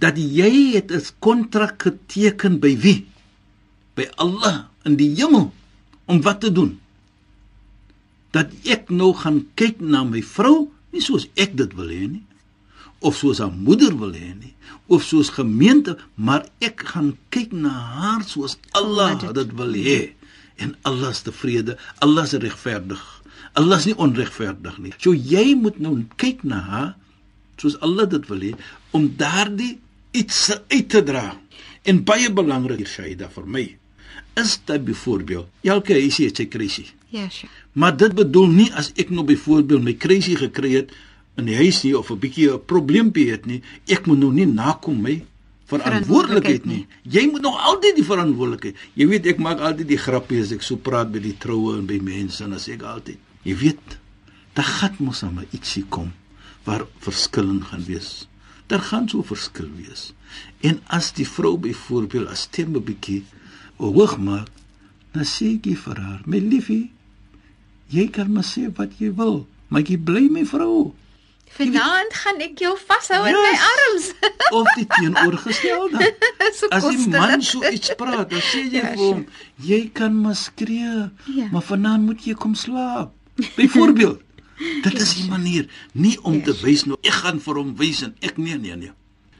dat 0.00 0.18
jy 0.18 0.74
het 0.74 0.92
'n 0.92 1.02
kontrak 1.18 1.82
geteken 1.82 2.60
by 2.60 2.76
wie? 2.78 3.06
By 3.94 4.06
Allah 4.16 4.68
in 4.84 4.96
die 4.96 5.14
hemel 5.16 5.52
om 6.04 6.22
wat 6.22 6.40
te 6.40 6.52
doen? 6.52 6.80
Dat 8.30 8.50
ek 8.64 8.90
nou 8.90 9.14
gaan 9.14 9.46
kyk 9.54 9.80
na 9.80 10.04
my 10.04 10.22
vrou, 10.22 10.70
nie 10.90 11.00
soos 11.00 11.28
ek 11.34 11.56
dit 11.56 11.74
wil 11.74 11.88
hê 11.88 12.06
nie, 12.10 12.26
of 12.98 13.16
soos 13.16 13.38
haar 13.38 13.52
moeder 13.52 13.96
wil 13.98 14.12
hê 14.12 14.34
nie, 14.34 14.54
of 14.86 15.04
soos 15.04 15.30
gemeente, 15.30 15.96
maar 16.14 16.46
ek 16.58 16.82
gaan 16.92 17.16
kyk 17.28 17.52
na 17.52 17.70
haar 17.70 18.22
soos 18.24 18.58
Allah 18.72 19.32
dit 19.32 19.52
wil 19.54 19.74
hê. 19.74 20.14
En 20.56 20.76
Allah 20.82 21.10
is 21.10 21.22
tevrede, 21.22 21.78
Allah 21.98 22.24
is 22.24 22.32
regverdig. 22.32 23.02
Allah 23.54 23.78
is 23.78 23.86
nie 23.86 23.96
onregverdig 23.98 24.78
nie. 24.78 24.92
So 24.98 25.14
jy 25.14 25.54
moet 25.58 25.78
nou 25.82 25.96
kyk 26.16 26.42
na 26.46 26.60
haar 26.68 26.92
soos 27.60 27.78
Allah 27.84 28.08
dit 28.10 28.28
wil 28.30 28.42
hê 28.48 28.52
om 28.96 29.08
daardie 29.18 29.78
iets 30.14 30.50
uit 30.68 30.88
te 30.88 31.02
dra. 31.02 31.32
En 31.84 32.04
baie 32.06 32.30
belangrik 32.32 32.80
hier 32.82 32.90
Shaida 32.90 33.28
vir 33.32 33.48
my 33.56 33.64
is 34.38 34.56
dit 34.66 34.84
byvoorbeeld 34.84 35.70
elke 35.70 35.94
huisie 35.94 36.26
het 36.26 36.40
sy 36.40 36.46
krisis. 36.50 36.90
Ja, 37.14 37.28
sure. 37.30 37.50
Maar 37.78 37.94
dit 37.98 38.14
bedoel 38.18 38.48
nie 38.50 38.70
as 38.74 38.90
ek 38.98 39.12
nou 39.14 39.22
byvoorbeeld 39.26 39.84
my 39.86 39.94
krisis 39.94 40.40
gekry 40.40 40.72
het 40.74 40.94
in 41.38 41.46
die 41.50 41.58
huis 41.58 41.82
nie 41.82 41.94
of 41.98 42.10
'n 42.10 42.18
bietjie 42.18 42.50
'n 42.50 42.64
probleempie 42.66 43.30
het 43.30 43.46
nie, 43.46 43.62
ek 43.86 44.06
moet 44.06 44.18
nou 44.18 44.32
nie 44.32 44.46
nakom 44.46 45.00
my 45.02 45.22
verantwoordelikheid 45.66 46.64
nie. 46.64 46.86
Jy 47.02 47.30
moet 47.30 47.42
nog 47.42 47.58
altyd 47.58 47.94
die 47.96 48.04
verantwoordelikheid. 48.04 48.76
Jy 48.94 49.06
weet 49.06 49.26
ek 49.26 49.38
maak 49.38 49.60
altyd 49.60 49.88
die 49.88 49.98
grappie 49.98 50.40
as 50.40 50.52
ek 50.52 50.62
so 50.62 50.76
praat 50.76 51.12
by 51.12 51.18
die 51.18 51.36
troue 51.38 51.78
en 51.78 51.86
by 51.86 51.98
mense 52.02 52.44
en 52.44 52.52
as 52.52 52.68
ek 52.68 52.82
altyd 52.82 53.18
Jy 53.44 53.56
weet, 53.56 53.98
daar 54.56 54.64
gaan 54.64 54.94
mos 54.98 55.22
aan 55.22 55.34
my 55.34 55.46
ietsie 55.52 55.84
kom 55.88 56.12
waar 56.64 56.86
verskil 56.98 57.60
gaan 57.68 57.84
wees. 57.84 58.28
Daar 58.66 58.80
gaan 58.80 59.08
so 59.08 59.22
verskil 59.22 59.70
wees. 59.76 60.12
En 60.60 60.80
as 60.86 61.12
die 61.12 61.28
vrou 61.28 61.56
byvoorbeeld 61.58 62.28
as 62.28 62.46
stem 62.48 62.76
'n 62.76 62.84
bietjie 62.84 63.24
hoog 63.76 64.18
maak, 64.18 64.48
dan 65.12 65.24
sê 65.24 65.54
ek 65.54 65.78
vir 65.78 66.00
haar, 66.00 66.20
"My 66.26 66.38
liefie, 66.38 66.90
jy 67.88 68.08
kan 68.08 68.32
maar 68.32 68.44
sê 68.44 68.72
wat 68.76 68.98
jy 68.98 69.14
wil, 69.14 69.46
maar 69.68 69.82
jy 69.82 69.98
bly 69.98 70.28
my 70.30 70.44
vrou." 70.44 70.94
Vanaand 71.54 72.14
gaan 72.14 72.40
ek 72.40 72.58
jou 72.58 72.74
vashou 72.86 73.26
yes. 73.26 73.30
in 73.30 73.38
my 73.46 73.54
arms. 73.72 74.06
of 74.58 74.66
die 74.74 74.86
teenoorgestelde. 74.86 76.14
so 76.58 76.66
as 76.68 76.82
die 76.82 77.08
man 77.08 77.42
so 77.42 77.62
iets 77.68 77.94
praat, 77.94 78.30
dan 78.30 78.40
sê 78.40 78.64
jy 78.66 78.80
ja, 78.80 78.90
vir 78.90 78.98
hom, 78.98 79.26
"Jy 79.56 79.90
kan 79.92 80.20
maar 80.20 80.34
skree, 80.36 81.10
ja. 81.36 81.48
maar 81.52 81.62
vanaand 81.62 82.06
moet 82.06 82.24
jy 82.24 82.34
kom 82.34 82.54
slaap." 82.54 83.12
Byvoorbeeld, 83.56 84.20
dit 84.58 85.00
is 85.00 85.14
die 85.14 85.28
manier 85.28 85.66
nie 85.92 86.16
om 86.22 86.42
te 86.42 86.54
wys 86.62 86.84
nou 86.84 86.98
ek 87.02 87.22
gaan 87.24 87.40
vir 87.40 87.54
hom 87.60 87.74
wys 87.76 88.02
en 88.06 88.14
ek 88.20 88.36
nee 88.36 88.58
nee 88.58 88.76
nee. 88.76 88.92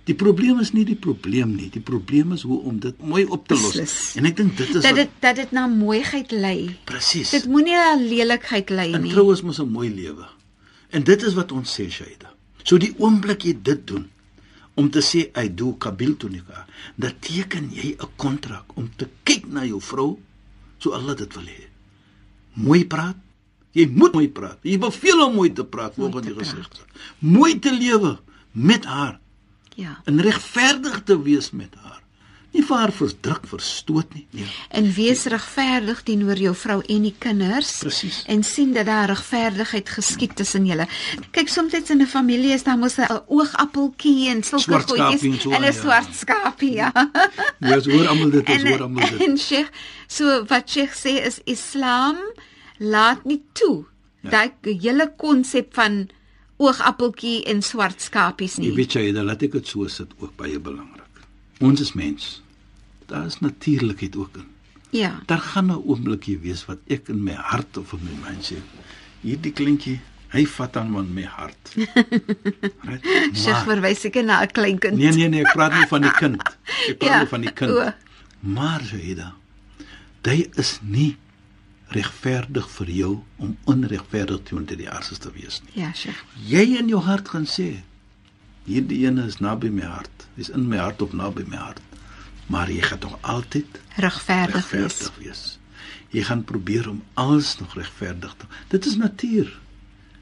Die 0.04 0.16
probleem 0.20 0.58
is 0.60 0.74
nie 0.76 0.84
die 0.84 0.98
probleem 1.00 1.54
nie. 1.56 1.70
Die 1.72 1.80
probleem 1.80 2.34
is 2.36 2.42
hoe 2.44 2.58
om 2.68 2.76
dit 2.80 2.98
mooi 3.00 3.24
op 3.24 3.46
te 3.48 3.56
los. 3.56 3.72
Beslis. 3.72 3.94
En 4.20 4.28
ek 4.28 4.36
dink 4.36 4.56
dit 4.58 4.74
is 4.74 4.84
dat 4.84 4.98
dit 5.00 5.12
dat 5.24 5.38
dit 5.40 5.54
na 5.56 5.64
mooiheid 5.70 6.32
lei. 6.32 6.58
Presies. 6.84 7.32
Dit 7.32 7.48
moenie 7.48 7.76
na 7.78 7.94
lelikheid 7.96 8.72
lei 8.74 8.90
nie. 8.92 9.00
En 9.00 9.14
trou 9.16 9.30
is 9.32 9.42
mos 9.42 9.60
'n 9.62 9.70
mooi 9.70 9.88
lewe. 9.94 10.28
En 10.90 11.02
dit 11.02 11.22
is 11.22 11.34
wat 11.34 11.52
ons 11.52 11.80
sê 11.80 11.88
Shaida. 11.90 12.34
So 12.62 12.78
die 12.78 12.92
oomblik 12.98 13.44
jy 13.44 13.56
dit 13.62 13.86
doen 13.86 14.10
om 14.74 14.90
te 14.90 15.00
sê 15.00 15.30
I 15.38 15.48
do 15.54 15.72
kabil 15.78 16.16
tunika, 16.16 16.66
dan 16.96 17.12
teken 17.20 17.70
jy 17.72 17.96
'n 17.96 18.08
kontrak 18.16 18.76
om 18.76 18.90
te 18.96 19.08
kyk 19.22 19.46
na 19.46 19.64
jou 19.64 19.80
vrou 19.80 20.18
so 20.78 20.92
Allah 20.92 21.16
dit 21.16 21.34
wil 21.34 21.46
hê. 21.46 21.68
Mooi 22.54 22.84
praat, 22.84 23.16
Jy 23.74 23.88
moet 23.90 24.14
mooi 24.14 24.28
praat. 24.30 24.58
Jy 24.62 24.78
beveel 24.78 25.24
om 25.24 25.34
mooi 25.34 25.50
te 25.52 25.64
praat 25.66 25.96
volgens 25.98 26.26
die 26.26 26.36
gesigte. 26.36 26.86
Mooi 27.18 27.58
te 27.58 27.72
lewe 27.74 28.18
met 28.52 28.84
haar. 28.86 29.18
Ja. 29.74 29.98
En 30.06 30.20
regverdig 30.22 31.02
te 31.02 31.18
wees 31.22 31.50
met 31.50 31.74
haar. 31.82 32.04
Nie 32.54 32.62
vir 32.62 32.78
haar 32.78 32.92
verdruk, 32.94 33.48
verstoot 33.50 34.12
nie. 34.14 34.22
Nee. 34.30 34.46
En 34.78 34.86
wees 34.94 35.24
regverdig 35.26 36.04
teenoor 36.06 36.38
jou 36.38 36.52
vrou 36.54 36.76
en 36.86 37.08
die 37.08 37.14
kinders. 37.18 37.72
Presies. 37.82 38.20
En 38.30 38.44
sien 38.46 38.70
dat 38.76 38.86
daar 38.86 39.10
regverdigheid 39.10 39.90
geskied 39.96 40.36
tussen 40.38 40.68
julle. 40.70 40.86
Kyk, 41.34 41.50
soms 41.50 41.74
in 41.74 42.02
'n 42.02 42.06
familie 42.06 42.54
is 42.54 42.62
daar 42.62 42.78
mos 42.78 42.96
'n 42.98 43.10
oogappeltjie 43.26 44.28
en 44.30 44.42
sulke 44.42 44.80
goedjies 44.86 45.44
en 45.50 45.64
'n 45.64 45.72
swart 45.72 46.14
skapie, 46.14 46.72
ja. 46.72 46.92
Ja, 47.58 47.80
so 47.80 47.90
hoor 47.90 48.06
almal 48.06 48.30
dit, 48.30 48.46
hoor 48.46 48.82
almal 48.82 49.10
dit. 49.10 49.26
En 49.26 49.38
Sheikh, 49.38 49.70
so 50.06 50.44
wat 50.46 50.70
Sheikh 50.70 50.94
sê 50.94 51.26
is 51.26 51.40
Islam 51.44 52.16
laat 52.78 53.24
nie 53.24 53.42
toe 53.52 53.84
ja. 54.20 54.30
dat 54.30 54.70
hele 54.82 55.12
konsep 55.16 55.74
van 55.74 56.08
oogappeltjie 56.56 57.42
en 57.50 57.62
swart 57.62 58.00
skapies 58.00 58.56
nie. 58.60 58.70
Jy 58.70 58.78
weet 58.78 58.96
jy, 58.98 59.04
dan 59.14 59.28
laat 59.30 59.42
ek 59.42 59.58
dit 59.58 59.68
so 59.68 59.88
sit 59.90 60.10
ook 60.20 60.34
baie 60.38 60.58
belangrik. 60.58 61.22
Ons 61.64 61.82
is 61.82 61.94
mens. 61.98 62.40
Daar 63.10 63.26
is 63.26 63.40
natuurlikheid 63.40 64.16
ook 64.16 64.40
in. 64.40 64.50
Ja. 64.94 65.18
Daar 65.26 65.42
gaan 65.42 65.66
'n 65.66 65.82
oomblikie 65.86 66.38
wees 66.38 66.64
wat 66.64 66.78
ek 66.86 67.08
in 67.08 67.22
my 67.22 67.34
hart 67.34 67.76
of 67.76 67.92
in 67.92 68.00
my 68.04 68.28
mind 68.28 68.44
sê, 68.44 68.56
hierdie 69.20 69.52
kleintjie, 69.52 70.00
hy 70.30 70.46
vat 70.46 70.76
aan 70.76 70.92
van 70.92 71.14
my 71.14 71.22
hart. 71.22 71.74
Sy 73.44 73.54
verwys 73.66 74.04
ek 74.04 74.22
na 74.22 74.42
'n 74.42 74.52
klein 74.54 74.78
kind. 74.78 74.96
Nee 74.96 75.10
nee 75.10 75.28
nee, 75.28 75.42
ek 75.42 75.52
praat 75.52 75.74
nie 75.74 75.88
van 75.90 76.02
die 76.02 76.14
kind. 76.18 76.42
Ek 76.90 76.98
praat 76.98 77.22
ja, 77.22 77.26
van 77.26 77.40
die 77.40 77.52
kind. 77.52 77.72
O. 77.72 77.92
Maar 78.40 78.82
Jaida, 78.82 79.34
hy 80.22 80.48
is 80.54 80.78
nie 80.82 81.16
regverdig 81.94 82.68
vir 82.76 82.90
jou 82.90 83.10
om 83.42 83.56
onregverdig 83.70 84.44
teenoor 84.48 84.78
die 84.78 84.90
aarde 84.90 85.18
te 85.18 85.32
wees 85.34 85.60
nie. 85.64 85.74
Ja, 85.82 85.92
Sheikh. 85.94 86.20
Jy 86.48 86.64
in 86.80 86.90
jou 86.92 87.00
hart 87.04 87.30
gaan 87.32 87.46
sê 87.50 87.68
hierdie 88.68 89.04
ene 89.04 89.26
is 89.28 89.40
naby 89.44 89.70
my 89.72 89.86
hart. 89.88 90.28
Dis 90.38 90.50
in 90.50 90.68
my 90.68 90.80
hart 90.80 91.02
of 91.04 91.12
naby 91.12 91.44
my 91.48 91.60
hart. 91.60 91.82
Maar 92.52 92.70
jy 92.72 92.82
gaan 92.84 93.00
tog 93.00 93.18
altyd 93.20 93.80
regverdig, 93.96 94.70
wees. 94.70 95.00
wees. 95.18 95.44
Jy 96.12 96.24
gaan 96.28 96.44
probeer 96.44 96.88
om 96.90 97.02
alles 97.20 97.54
nog 97.58 97.74
regverdig 97.78 98.34
te. 98.38 98.48
Dit 98.68 98.86
is 98.86 98.96
natuur. 99.00 99.48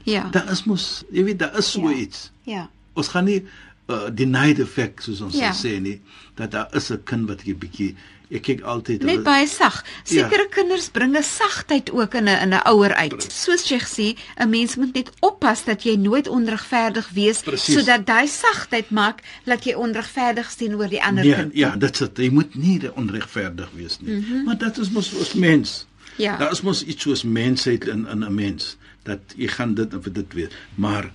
Ja. 0.07 0.27
Daar 0.31 0.49
is 0.51 0.63
mos, 0.67 1.03
jy 1.11 1.23
weet, 1.23 1.39
daar 1.39 1.57
is 1.59 1.71
so 1.71 1.89
ja. 1.89 1.97
iets. 2.05 2.31
Ja. 2.47 2.69
Ons 2.99 3.11
gaan 3.13 3.27
nie 3.27 3.41
uh, 3.87 4.09
deny 4.11 4.53
the 4.53 4.65
fact 4.67 5.03
soos 5.03 5.21
ons 5.23 5.37
ja. 5.37 5.51
sê 5.55 5.77
nie 5.83 5.99
dat 6.39 6.51
daar 6.55 6.75
is 6.75 6.91
'n 6.91 7.03
kind 7.03 7.27
wat 7.27 7.43
'n 7.47 7.57
bietjie 7.59 7.95
ek 8.33 8.43
kyk 8.47 8.63
altyd 8.65 9.03
net 9.07 9.23
baie 9.25 9.47
sag. 9.47 9.83
Sekere 10.03 10.47
ja. 10.47 10.51
kinders 10.51 10.89
bring 10.89 11.15
'n 11.17 11.23
sagtheid 11.23 11.91
ook 11.91 12.13
in 12.13 12.29
'n 12.29 12.41
in 12.45 12.53
'n 12.53 12.63
ouer 12.67 12.93
uit. 12.93 13.21
Soos 13.31 13.63
jy 13.69 13.79
sê, 13.79 14.07
'n 14.37 14.49
mens 14.49 14.75
moet 14.75 14.93
net 14.93 15.09
oppas 15.19 15.63
dat 15.65 15.83
jy 15.83 15.95
nooit 15.95 16.27
onregverdig 16.27 17.09
wees 17.13 17.41
Precies. 17.41 17.75
sodat 17.75 18.05
daai 18.05 18.27
sagtheid 18.27 18.89
maak 18.89 19.21
dat 19.45 19.63
jy 19.65 19.73
onregverdig 19.73 20.51
sien 20.51 20.75
oor 20.75 20.89
die 20.89 21.03
ander 21.03 21.23
nee, 21.23 21.35
kind. 21.35 21.51
Ja, 21.53 21.75
dit 21.75 21.95
sit 21.95 22.17
jy 22.17 22.29
moet 22.29 22.55
nie 22.55 22.81
onregverdig 22.95 23.69
wees 23.73 23.99
nie. 23.99 24.15
Mm 24.15 24.23
-hmm. 24.23 24.43
Maar 24.43 24.57
dit 24.57 24.77
is 24.77 24.89
mos 24.89 25.13
ons 25.13 25.33
mens. 25.33 25.85
Ja. 26.15 26.37
Daar 26.37 26.51
is 26.51 26.61
mos 26.61 26.83
iets 26.83 27.01
soos 27.01 27.23
mensheid 27.23 27.87
in 27.87 28.07
in 28.07 28.23
'n 28.23 28.35
mens 28.35 28.77
dat 29.03 29.19
jy 29.35 29.47
gaan 29.47 29.73
dit 29.73 29.93
of 29.93 30.03
dit 30.03 30.33
weet, 30.33 30.53
maar 30.75 31.11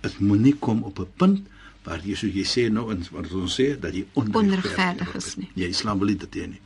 dit 0.00 0.18
moenie 0.18 0.54
kom 0.54 0.82
op 0.82 0.98
'n 0.98 1.08
punt 1.16 1.40
waar 1.86 2.02
jy 2.04 2.16
so 2.18 2.26
jy 2.26 2.44
sê 2.44 2.66
nou 2.72 2.90
in 2.94 3.04
wat 3.14 3.30
ons 3.32 3.56
sê 3.60 3.68
dat 3.80 3.94
jy 3.94 4.04
onregverdig 4.18 5.14
is 5.20 5.30
nie. 5.40 5.48
Jy 5.54 5.70
Islam 5.70 6.02
wil 6.02 6.14
dit 6.14 6.38
hê 6.40 6.46
nie. 6.50 6.62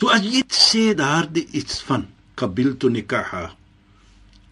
So 0.00 0.08
as 0.12 0.24
jy 0.24 0.42
sê 0.48 0.88
daardie 0.96 1.46
iets 1.52 1.82
van 1.88 2.08
kabil 2.34 2.74
tu 2.80 2.90
nikaha 2.90 3.50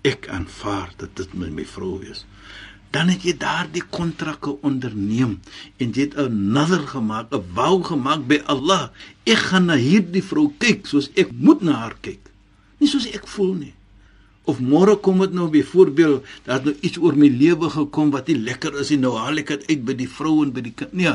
ek 0.05 0.29
aanvaar 0.29 0.93
dat 1.01 1.17
dit 1.17 1.35
met 1.41 1.53
my 1.53 1.65
vrou 1.65 1.99
is. 2.05 2.25
dan 2.95 3.11
het 3.11 3.25
jy 3.27 3.35
daardie 3.43 3.83
kontrakke 3.91 4.53
onderneem 4.63 5.39
en 5.83 5.95
jy 5.95 6.07
het 6.07 6.15
'n 6.15 6.53
nader 6.55 6.85
gemaak, 6.87 7.33
'n 7.35 7.43
wou 7.55 7.83
gemaak 7.83 8.27
by 8.27 8.39
Allah. 8.47 8.91
Ek 9.27 9.39
gaan 9.51 9.67
na 9.67 9.77
hierdie 9.77 10.23
vrou 10.23 10.53
kyk 10.59 10.87
soos 10.87 11.11
ek 11.15 11.33
moet 11.33 11.61
na 11.63 11.73
haar 11.73 11.97
kyk. 12.01 12.31
Nie 12.79 12.89
soos 12.89 13.07
ek 13.07 13.27
voel 13.27 13.55
nie. 13.55 13.75
Of 14.47 14.59
môre 14.61 14.97
kom 15.01 15.19
dit 15.21 15.33
nou 15.33 15.49
byvoorbeeld 15.49 16.25
dat 16.45 16.65
nou 16.65 16.75
iets 16.81 16.99
oor 16.99 17.17
my 17.17 17.29
lewe 17.29 17.71
gekom 17.71 18.11
wat 18.11 18.27
nie 18.29 18.37
lekker 18.39 18.75
is 18.81 18.91
nie. 18.91 18.99
Nou 18.99 19.17
haal 19.17 19.39
ek 19.41 19.47
dit 19.55 19.65
uit 19.71 19.85
by 19.85 19.95
die 19.95 20.09
vrou 20.09 20.43
en 20.45 20.53
by 20.53 20.61
die 20.61 20.73
kind. 20.77 20.93
Nee. 20.93 21.15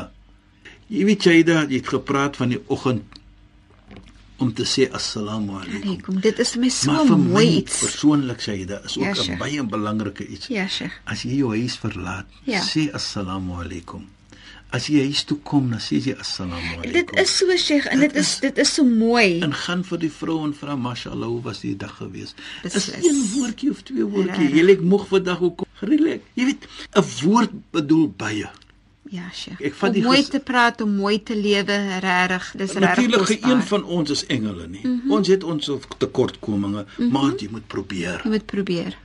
Jy 0.90 1.04
weet 1.06 1.22
jy 1.24 1.42
dat 1.46 1.70
jy 1.70 1.76
het 1.78 1.88
gepraat 1.88 2.36
van 2.36 2.48
die 2.48 2.58
oggend 2.66 3.02
om 4.40 4.50
te 4.56 4.64
sê 4.64 4.88
assalamu 4.96 5.52
alaykum. 5.60 5.82
Alaykum. 5.84 6.20
Dit 6.24 6.38
is 6.42 6.56
my 6.56 6.68
so 6.72 6.90
Maar 6.90 7.06
vir 7.06 7.18
mooi 7.18 7.46
iets. 7.60 7.78
persoonlik 7.84 8.40
sê 8.40 8.54
jy 8.58 8.66
dit 8.66 8.84
is 8.88 8.96
ook 8.98 9.04
Ja, 9.04 9.34
'n 9.34 9.38
baie 9.38 9.62
belangrike 9.62 10.26
iets. 10.26 10.46
Ja, 10.48 10.66
Sheikh. 10.66 10.92
As 11.04 11.22
jy 11.22 11.36
jou 11.36 11.50
huis 11.56 11.76
verlaat, 11.76 12.26
Ja. 12.46 12.60
sê 12.62 12.90
assalamu 12.92 13.52
alaykum. 13.62 14.06
As 14.72 14.86
jy 14.86 15.00
huis 15.02 15.24
toe 15.26 15.38
kom, 15.42 15.70
dan 15.70 15.80
sê 15.82 15.98
jy 15.98 16.14
assalamu 16.20 16.76
alaykum. 16.76 16.92
Dit 16.92 17.10
is 17.18 17.36
so 17.38 17.56
Sheikh 17.56 17.86
en 17.90 18.00
Dit 18.00 18.12
dit 18.12 18.22
is 18.22 18.28
is- 18.34 18.40
dit 18.40 18.58
is 18.58 18.74
so 18.74 18.84
mooi. 18.84 19.40
en 19.42 19.52
gaan 19.54 19.84
vir 19.84 19.98
die 19.98 20.10
vrou 20.10 20.44
en 20.44 20.54
vra 20.54 20.76
mashallah 20.76 21.26
hoe 21.26 21.42
was 21.42 21.60
die 21.60 21.76
dag 21.76 21.96
gewees? 21.96 22.34
Dis 22.62 22.72
Beslis. 22.72 23.04
een 23.06 23.20
woordjie 23.34 23.70
of 23.70 23.82
twee 23.82 24.04
woordjie. 24.04 24.30
Regtig. 24.46 24.56
Jy 24.56 24.62
lyk 24.62 24.80
moeg 24.80 25.06
vandag 25.08 25.38
hoekom? 25.38 25.66
Relax. 25.80 26.20
Jy 26.34 26.44
weet, 26.44 26.66
'n 26.94 27.04
woord 27.24 27.50
bedoel 27.70 28.08
baie. 28.16 28.48
Ja, 29.10 29.22
Sheikh. 29.34 29.60
Ek 29.60 29.74
vat 29.74 29.88
om 29.88 29.94
die 29.94 30.02
mooi 30.02 30.22
te 30.28 30.38
praat, 30.38 30.80
om 30.80 30.90
mooi 30.94 31.22
te 31.22 31.34
lewe, 31.36 31.98
regtig. 31.98 32.52
Dis 32.56 32.72
regtig. 32.72 32.80
Natuurlik 32.80 33.42
geen 33.42 33.62
van 33.62 33.84
ons 33.84 34.10
is 34.10 34.26
engele 34.26 34.68
nie. 34.68 34.80
Mm. 34.86 35.00
-hmm. 35.02 35.10
Ons 35.10 35.28
het 35.28 35.44
ons 35.44 35.70
tekortkominge, 35.98 36.82
mm 36.82 36.86
-hmm. 36.96 37.10
maar 37.12 37.32
jy 37.36 37.48
moet 37.50 37.66
probeer. 37.66 38.20
Jy 38.24 38.30
moet 38.30 38.46
probeer. 38.46 38.96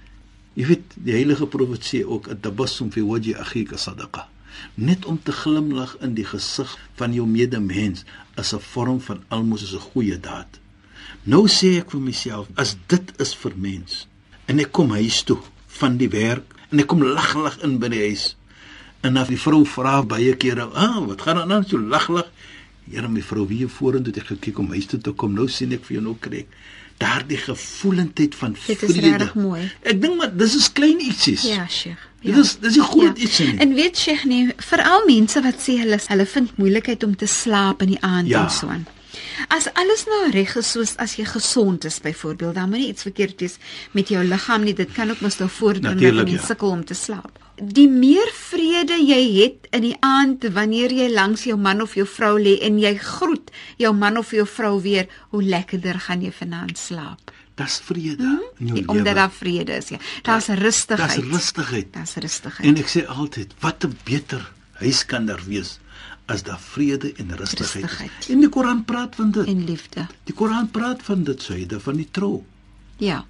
Jy 0.54 0.66
weet, 0.66 0.84
die 0.96 1.14
heilige 1.14 1.48
profeet 1.48 1.84
sê 1.94 2.06
ook 2.06 2.28
at-tabassum 2.28 2.92
fi 2.92 3.02
wajhi 3.02 3.34
akhika 3.34 3.78
sadaqa. 3.78 4.28
Net 4.76 5.06
om 5.06 5.20
te 5.24 5.32
glimlag 5.32 5.98
in 6.02 6.14
die 6.14 6.26
gesig 6.26 6.78
van 6.96 7.14
jou 7.14 7.28
medemens 7.28 8.04
is 8.38 8.54
'n 8.54 8.60
vorm 8.60 9.00
van 9.02 9.24
almos 9.28 9.64
is 9.64 9.74
'n 9.74 9.80
goeie 9.92 10.20
daad. 10.20 10.60
Nou 11.24 11.48
sê 11.48 11.78
ek 11.78 11.92
vir 11.92 12.02
myself, 12.02 12.48
as 12.56 12.76
dit 12.88 13.14
is 13.20 13.36
vir 13.36 13.52
mens 13.56 14.08
en 14.48 14.60
ek 14.60 14.72
kom 14.72 14.92
huis 14.92 15.24
toe 15.24 15.38
van 15.68 15.98
die 15.98 16.10
werk 16.10 16.44
en 16.72 16.80
ek 16.80 16.88
kom 16.88 17.04
lag-lag 17.04 17.58
in 17.64 17.80
by 17.80 17.88
die 17.90 18.00
huis 18.08 18.36
en 19.02 19.18
as 19.18 19.28
die 19.28 19.38
vrou 19.40 19.66
vra 19.66 20.04
baie 20.04 20.36
kere, 20.36 20.70
"Ah, 20.74 21.06
wat 21.08 21.22
gaan 21.22 21.38
aan 21.38 21.50
dan 21.50 21.66
so 21.66 21.80
lag-lag?" 21.80 22.26
Here 22.92 23.08
my 23.10 23.22
vrou, 23.22 23.48
wie 23.48 23.68
vorentoe 23.68 24.14
het 24.14 24.18
ek 24.22 24.28
gekyk 24.28 24.60
om 24.60 24.70
huis 24.70 24.86
toe 24.86 25.00
te 25.00 25.12
kom. 25.12 25.34
Nou 25.34 25.48
sien 25.48 25.72
ek 25.72 25.84
vir 25.86 25.94
jou 25.98 26.04
nou 26.04 26.16
kry 26.20 26.38
ek 26.38 26.48
daardie 26.98 27.38
gevoelendheid 27.38 28.36
van 28.36 28.56
Dit 28.68 28.84
is 28.84 28.92
vrede. 28.92 29.18
regtig 29.18 29.36
mooi. 29.36 29.72
Ek 29.84 30.02
dink 30.02 30.18
maar 30.18 30.32
dis 30.38 30.56
is 30.56 30.72
klein 30.72 31.00
ietsies. 31.00 31.44
Ja, 31.44 31.68
Sheikh. 31.68 32.00
Dit 32.25 32.38
is 32.41 32.55
dis 32.60 32.75
nie 32.75 32.84
groot 32.89 33.17
iets 33.17 33.39
nie. 33.39 33.55
En 33.63 33.74
weet 33.77 33.98
Sheikh 33.98 34.25
nie, 34.25 34.41
veral 34.72 35.05
mense 35.08 35.41
wat 35.46 35.62
sê 35.62 35.77
hulle 35.84 36.00
hulle 36.08 36.25
vind 36.25 36.58
moeilikheid 36.58 37.03
om 37.03 37.15
te 37.15 37.27
slaap 37.29 37.82
in 37.86 37.94
die 37.96 38.01
aand 38.01 38.27
Ja. 38.27 38.44
en 38.44 38.50
so 38.51 38.67
aan. 38.67 38.86
As 39.48 39.67
alles 39.74 40.05
nou 40.10 40.32
reg 40.32 40.55
is 40.60 40.72
soos 40.72 40.96
as 40.98 41.15
jy 41.15 41.25
gesond 41.25 41.86
is 41.86 42.00
byvoorbeeld, 42.03 42.55
dan 42.55 42.70
moet 42.70 42.79
nie 42.79 42.88
iets 42.91 43.05
verkeerd 43.08 43.39
wees 43.39 43.58
met 43.91 44.10
jou 44.10 44.24
liggaam 44.24 44.63
nie. 44.63 44.74
Dit 44.74 44.91
kan 44.96 45.10
ook 45.10 45.22
mos 45.22 45.38
nou 45.39 45.50
voordring 45.50 46.00
dat 46.00 46.01
jy 46.01 46.36
ja. 46.36 46.46
sukkel 46.46 46.70
om 46.70 46.86
te 46.86 46.94
slaap. 46.94 47.39
Die 47.55 47.88
meer 47.88 48.27
vrede 48.36 48.98
jy 49.00 49.22
het 49.44 49.67
in 49.72 49.82
die 49.82 49.96
aand 50.03 50.44
wanneer 50.51 50.91
jy 50.91 51.08
langs 51.13 51.46
jou 51.48 51.55
man 51.58 51.82
of 51.82 51.96
jou 51.96 52.05
vrou 52.08 52.34
lê 52.39 52.58
en 52.67 52.79
jy 52.79 52.98
groet 53.00 53.51
jou 53.77 53.94
man 53.94 54.17
of 54.17 54.32
jou 54.36 54.44
vrou 54.48 54.82
weer, 54.82 55.08
hoe 55.32 55.44
lekkerder 55.44 56.00
gaan 56.00 56.22
jy 56.22 56.32
vanaand 56.36 56.77
slaap. 56.77 57.32
Dis 57.55 57.81
vrede 57.85 58.31
in 58.59 58.67
jou 58.67 58.75
Die, 58.79 58.89
omdat 58.89 59.05
lewe. 59.05 59.15
daar 59.15 59.31
vrede 59.31 59.73
is, 59.77 59.89
ja. 59.89 59.99
Daar's 60.23 60.47
rustigheid. 60.49 61.15
Dis 61.21 61.31
rustigheid. 61.31 61.93
Daar's 61.93 62.15
rustigheid. 62.15 62.67
En 62.69 62.77
ek 62.77 62.89
sê 62.89 63.07
altyd, 63.07 63.55
wat 63.61 63.85
'n 63.85 63.97
beter 64.05 64.53
huis 64.73 65.05
kan 65.07 65.27
daar 65.27 65.43
wees 65.47 65.79
as 66.27 66.43
daar 66.43 66.61
vrede 66.61 67.12
en 67.17 67.37
rustigheid. 67.37 67.83
Rustigheid. 67.85 68.11
is. 68.21 68.29
En 68.29 68.41
die 68.41 68.49
Koran 68.49 68.85
praat 68.85 69.15
van 69.15 69.31
dit. 69.31 69.47
en 69.47 69.65
liefde. 69.65 70.07
Die 70.25 70.35
Koran 70.35 70.71
praat 70.71 71.03
van 71.03 71.25
dit 71.25 71.43
syde 71.43 71.81
van 71.81 71.97
die 71.97 72.09
trou. 72.11 72.45
Ja. 72.97 73.25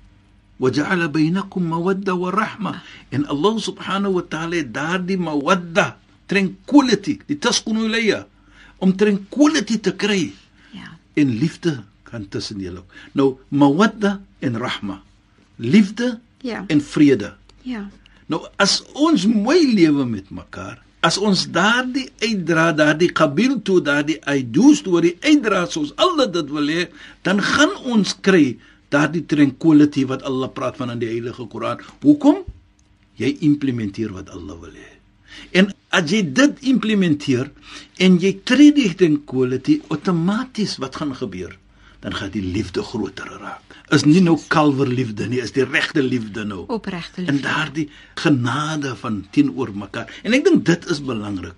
وجعل 0.60 1.08
بينكم 1.08 1.62
موده 1.62 2.14
ورحمه 2.14 2.80
ان 3.14 3.24
الله 3.30 3.58
سبحانه 3.58 4.08
وتعالى 4.08 4.62
daardie 4.72 5.16
mawadda 5.16 5.96
tranquility 6.28 7.18
die 7.28 7.38
taskunu 7.38 7.84
ilayya 7.88 8.26
om 8.78 8.92
tranquility 8.96 9.78
te 9.80 9.92
kry 9.96 10.32
Ja. 10.72 10.88
en 11.16 11.28
liefde 11.38 11.84
kan 12.15 12.27
tussen 12.31 12.63
julle 12.63 12.83
nou 13.19 13.35
mawadda 13.51 14.15
en 14.39 14.55
rahma 14.65 15.01
liefde 15.59 16.15
Ja. 16.45 16.63
en 16.69 16.81
vrede. 16.81 17.33
Ja. 17.65 17.87
nou 18.29 18.41
as 18.61 18.83
ons 18.93 19.25
mooi 19.25 19.73
lewe 19.75 20.05
met 20.05 20.29
mekaar 20.29 20.77
as 21.05 21.17
ons 21.17 21.45
daardie 21.53 22.07
uitdra 22.21 22.71
daardie 22.73 23.09
qabil 23.13 23.59
toe 23.65 23.79
daardie 23.81 24.19
aidu 24.29 24.73
storie 24.77 25.15
uitdra 25.21 25.65
soos 25.69 25.91
Allah 25.97 26.27
dit 26.33 26.49
wil 26.53 26.69
hê 26.69 26.87
dan 27.25 27.41
gaan 27.41 27.73
ons 27.93 28.13
kry 28.21 28.57
daardie 28.93 29.25
tranquility 29.25 30.05
wat 30.09 30.23
Allah 30.29 30.49
praat 30.53 30.77
van 30.77 30.91
in 30.93 30.99
die 31.01 31.09
heilige 31.09 31.45
Koran. 31.51 31.81
Hoekom? 32.05 32.43
Jy 33.17 33.31
implementeer 33.47 34.13
wat 34.13 34.29
Allah 34.29 34.55
wil 34.61 34.71
hê. 34.77 34.91
En 35.57 35.71
as 35.89 36.09
jy 36.13 36.21
dit 36.37 36.61
implementeer 36.71 37.49
en 38.05 38.17
jy 38.21 38.31
tree 38.47 38.71
die 38.75 38.91
tranquility 38.95 39.79
outomaties 39.89 40.77
wat 40.83 40.95
gaan 41.01 41.13
gebeur 41.17 41.57
dan 41.99 42.13
gaan 42.13 42.31
die 42.31 42.41
liefde 42.43 42.83
groter 42.83 43.29
raak 43.39 43.65
is 43.93 44.05
nie 44.05 44.21
nou 44.23 44.35
kalverliefde 44.49 45.27
nie 45.29 45.41
is 45.43 45.53
die 45.55 45.65
regte 45.65 46.01
liefde 46.01 46.45
nou 46.47 46.65
Opregte 46.73 47.21
en 47.21 47.35
liefde. 47.35 47.47
daardie 47.47 47.89
genade 48.15 48.95
van 49.01 49.21
teenoor 49.31 49.71
mekaar. 49.75 50.09
En 50.23 50.33
ek 50.33 50.45
dink 50.45 50.65
dit 50.65 50.89
is 50.89 51.01
belangrik. 51.05 51.53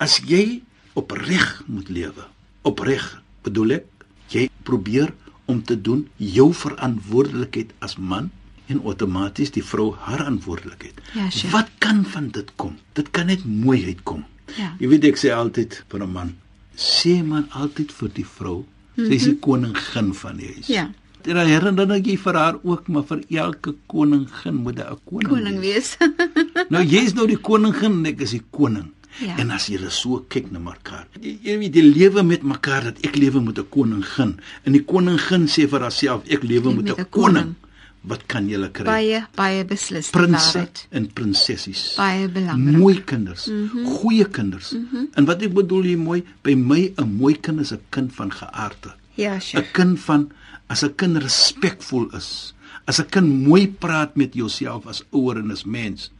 As 0.00 0.18
jy 0.26 0.62
opreg 0.98 1.62
moet 1.66 1.90
lewe, 1.92 2.24
opreg 2.66 3.04
bedoel 3.46 3.78
ek, 3.78 4.06
jy 4.32 4.48
probeer 4.64 5.12
om 5.48 5.60
te 5.64 5.76
doen 5.80 6.06
jou 6.16 6.50
verantwoordelikheid 6.54 7.72
as 7.84 7.96
man 7.96 8.30
en 8.68 8.82
outomaties 8.84 9.52
die 9.54 9.64
vrou 9.64 9.94
haar 9.96 10.18
verantwoordelikheid. 10.24 10.98
Ja, 11.14 11.28
Sheikh. 11.30 11.52
Wat 11.52 11.70
kan 11.80 12.02
van 12.04 12.28
dit 12.34 12.50
kom? 12.56 12.76
Dit 12.98 13.12
kan 13.16 13.30
net 13.30 13.44
mooiheid 13.44 14.02
kom. 14.04 14.26
Ja. 14.56 14.74
Jy 14.80 14.90
weet 14.92 15.06
ek 15.12 15.20
sê 15.20 15.32
altyd 15.32 15.82
vir 15.88 16.04
'n 16.04 16.12
man, 16.12 16.34
sê 16.76 17.22
man 17.24 17.48
altyd 17.52 17.92
vir 17.92 18.08
die 18.08 18.26
vrou, 18.26 18.64
sy 19.06 19.14
is 19.14 19.24
die 19.30 19.38
koningin 19.38 20.12
van 20.14 20.36
die 20.36 20.46
huis. 20.54 20.66
Mhm. 20.68 20.72
Ja. 20.72 20.90
En 21.28 21.34
dan 21.34 21.46
herinner 21.50 21.98
jy 22.00 22.16
vir 22.16 22.34
haar 22.34 22.56
ook, 22.62 22.86
maar 22.88 23.04
vir 23.04 23.20
elke 23.30 23.74
koningin 23.86 24.54
moet 24.54 24.78
'n 24.78 24.98
koning, 25.04 25.28
Koning 25.28 25.58
wees. 25.60 25.96
Nou 26.72 26.84
jy's 26.84 27.14
nou 27.14 27.26
die 27.26 27.36
koningin 27.36 27.92
en 28.00 28.06
ek 28.06 28.20
is 28.20 28.30
die 28.30 28.44
koning. 28.50 28.92
Ja. 29.20 29.36
En 29.38 29.50
as 29.50 29.66
julle 29.66 29.90
so 29.90 30.24
kyk 30.28 30.50
na 30.52 30.58
mekaar, 30.58 31.06
jy, 31.20 31.38
jy 31.42 31.58
weet 31.58 31.74
jy 31.74 31.82
lewe 31.82 32.22
met 32.22 32.42
mekaar 32.42 32.84
dat 32.84 32.98
ek 33.02 33.16
lewe 33.16 33.40
met 33.40 33.58
'n 33.58 33.66
koningin 33.70 34.38
en 34.64 34.72
die 34.72 34.84
koningin 34.84 35.48
sê 35.48 35.66
vir 35.68 35.80
haarself 35.80 36.22
ek 36.28 36.42
lewe 36.42 36.74
met 36.74 36.88
'n 36.98 37.06
koning. 37.10 37.54
Wat 38.00 38.26
kan 38.26 38.46
julle 38.48 38.70
kry? 38.70 38.84
baie 38.86 39.22
baie 39.34 39.64
beslis. 39.64 40.10
Prinses 40.14 40.86
en 40.90 41.08
prinsessies. 41.12 41.94
Baie 41.96 42.28
belangrik. 42.28 42.76
Mooi 42.78 43.02
kinders, 43.04 43.46
mm 43.46 43.68
-hmm. 43.68 43.84
goeie 43.84 44.28
kinders. 44.28 44.72
Mm 44.72 44.88
-hmm. 44.92 45.08
En 45.14 45.24
wat 45.24 45.42
ek 45.42 45.52
bedoel 45.52 45.82
hier 45.82 45.98
mooi, 45.98 46.24
by 46.42 46.54
my 46.54 46.92
'n 46.96 47.16
mooi 47.16 47.40
kind 47.40 47.60
is 47.60 47.72
'n 47.72 47.80
kind 47.90 48.14
van 48.14 48.32
geaardheid. 48.32 48.96
Ja, 49.14 49.34
'n 49.34 49.40
Sheikh. 49.40 49.72
kind 49.72 50.00
van 50.00 50.30
as 50.66 50.82
'n 50.82 50.94
kind 50.94 51.16
respekvol 51.16 52.08
is, 52.16 52.54
as 52.84 53.00
'n 53.00 53.08
kind 53.08 53.46
mooi 53.46 53.68
praat 53.68 54.16
met 54.16 54.34
jouself 54.34 54.86
as 54.86 55.04
ouer 55.10 55.36
en 55.36 55.50
as 55.50 55.64
mens, 55.64 56.10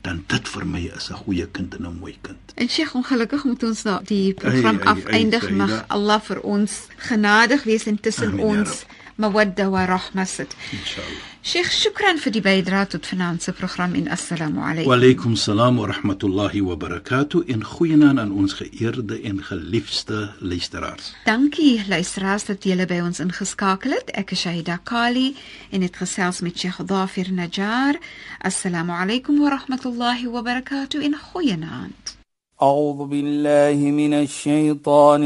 dan 0.00 0.24
dit 0.26 0.48
vir 0.48 0.66
my 0.66 0.90
is 0.96 1.10
'n 1.10 1.14
goeie 1.14 1.46
kind 1.46 1.74
en 1.74 1.86
'n 1.86 1.98
mooi 2.00 2.18
kind. 2.20 2.38
En 2.54 2.68
Sheikh, 2.68 2.94
ongelukkig 2.94 3.44
moet 3.44 3.62
ons 3.62 3.82
nou 3.82 4.04
die 4.04 4.34
program 4.34 4.78
ai, 4.78 4.86
ai, 4.86 4.98
afeindig. 4.98 5.42
Saida. 5.42 5.56
Mag 5.56 5.84
Allah 5.88 6.20
vir 6.20 6.40
ons 6.40 6.86
genadig 6.96 7.62
wees 7.62 7.86
en 7.86 8.00
tussen 8.00 8.36
ya 8.36 8.42
ons 8.42 8.84
mawadda 9.17 9.69
wa 9.69 9.85
rahma 9.85 10.25
sit. 10.25 10.55
Inshallah. 10.71 11.21
Sheikh, 11.43 11.71
shukran 11.75 12.17
vir 12.23 12.31
die 12.31 12.41
bydrae 12.41 12.85
tot 12.87 13.05
vanaand 13.11 13.41
se 13.41 13.51
program 13.51 13.95
en 13.95 14.07
assalamu 14.07 14.59
Wa 14.61 14.67
alaykum. 14.71 14.93
alaykum 14.95 15.35
salaam 15.35 15.75
wa 15.77 15.87
rahmatullahi 15.91 16.61
wa 16.61 16.75
barakatuh 16.75 17.43
en 17.53 17.63
goeienaand 17.63 18.19
aan 18.19 18.31
ons 18.31 18.53
geëerde 18.53 19.19
en 19.23 19.43
geliefde 19.43 20.31
luisteraars. 20.39 21.13
Dankie 21.25 21.83
luisteraars 21.87 22.45
dat 22.45 22.63
julle 22.63 22.85
by 22.87 22.99
ons 23.03 23.19
ingeskakel 23.19 23.91
het. 23.91 24.09
Ek 24.15 24.31
is 24.31 24.39
Shahida 24.39 24.77
Kali 24.83 25.35
en 25.71 25.81
het 25.81 25.95
gesels 25.95 26.39
met 26.41 26.57
Sheikh 26.59 26.79
Dafir 26.87 27.27
Najjar. 27.31 27.95
Assalamu 28.39 28.91
alaykum 28.91 29.37
wa 29.43 29.49
rahmatullahi 29.57 30.25
wa 30.31 30.41
barakatuh 30.41 31.03
en 31.03 31.15
goeienaand. 31.33 32.15
أعوذ 32.61 33.07
بالله 33.09 33.75
من 33.91 34.13
الشيطان 34.13 35.23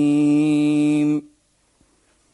الرجيم 0.00 1.22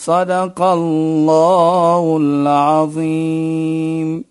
صدق 0.00 0.62
الله 0.62 2.16
العظيم. 2.20 4.29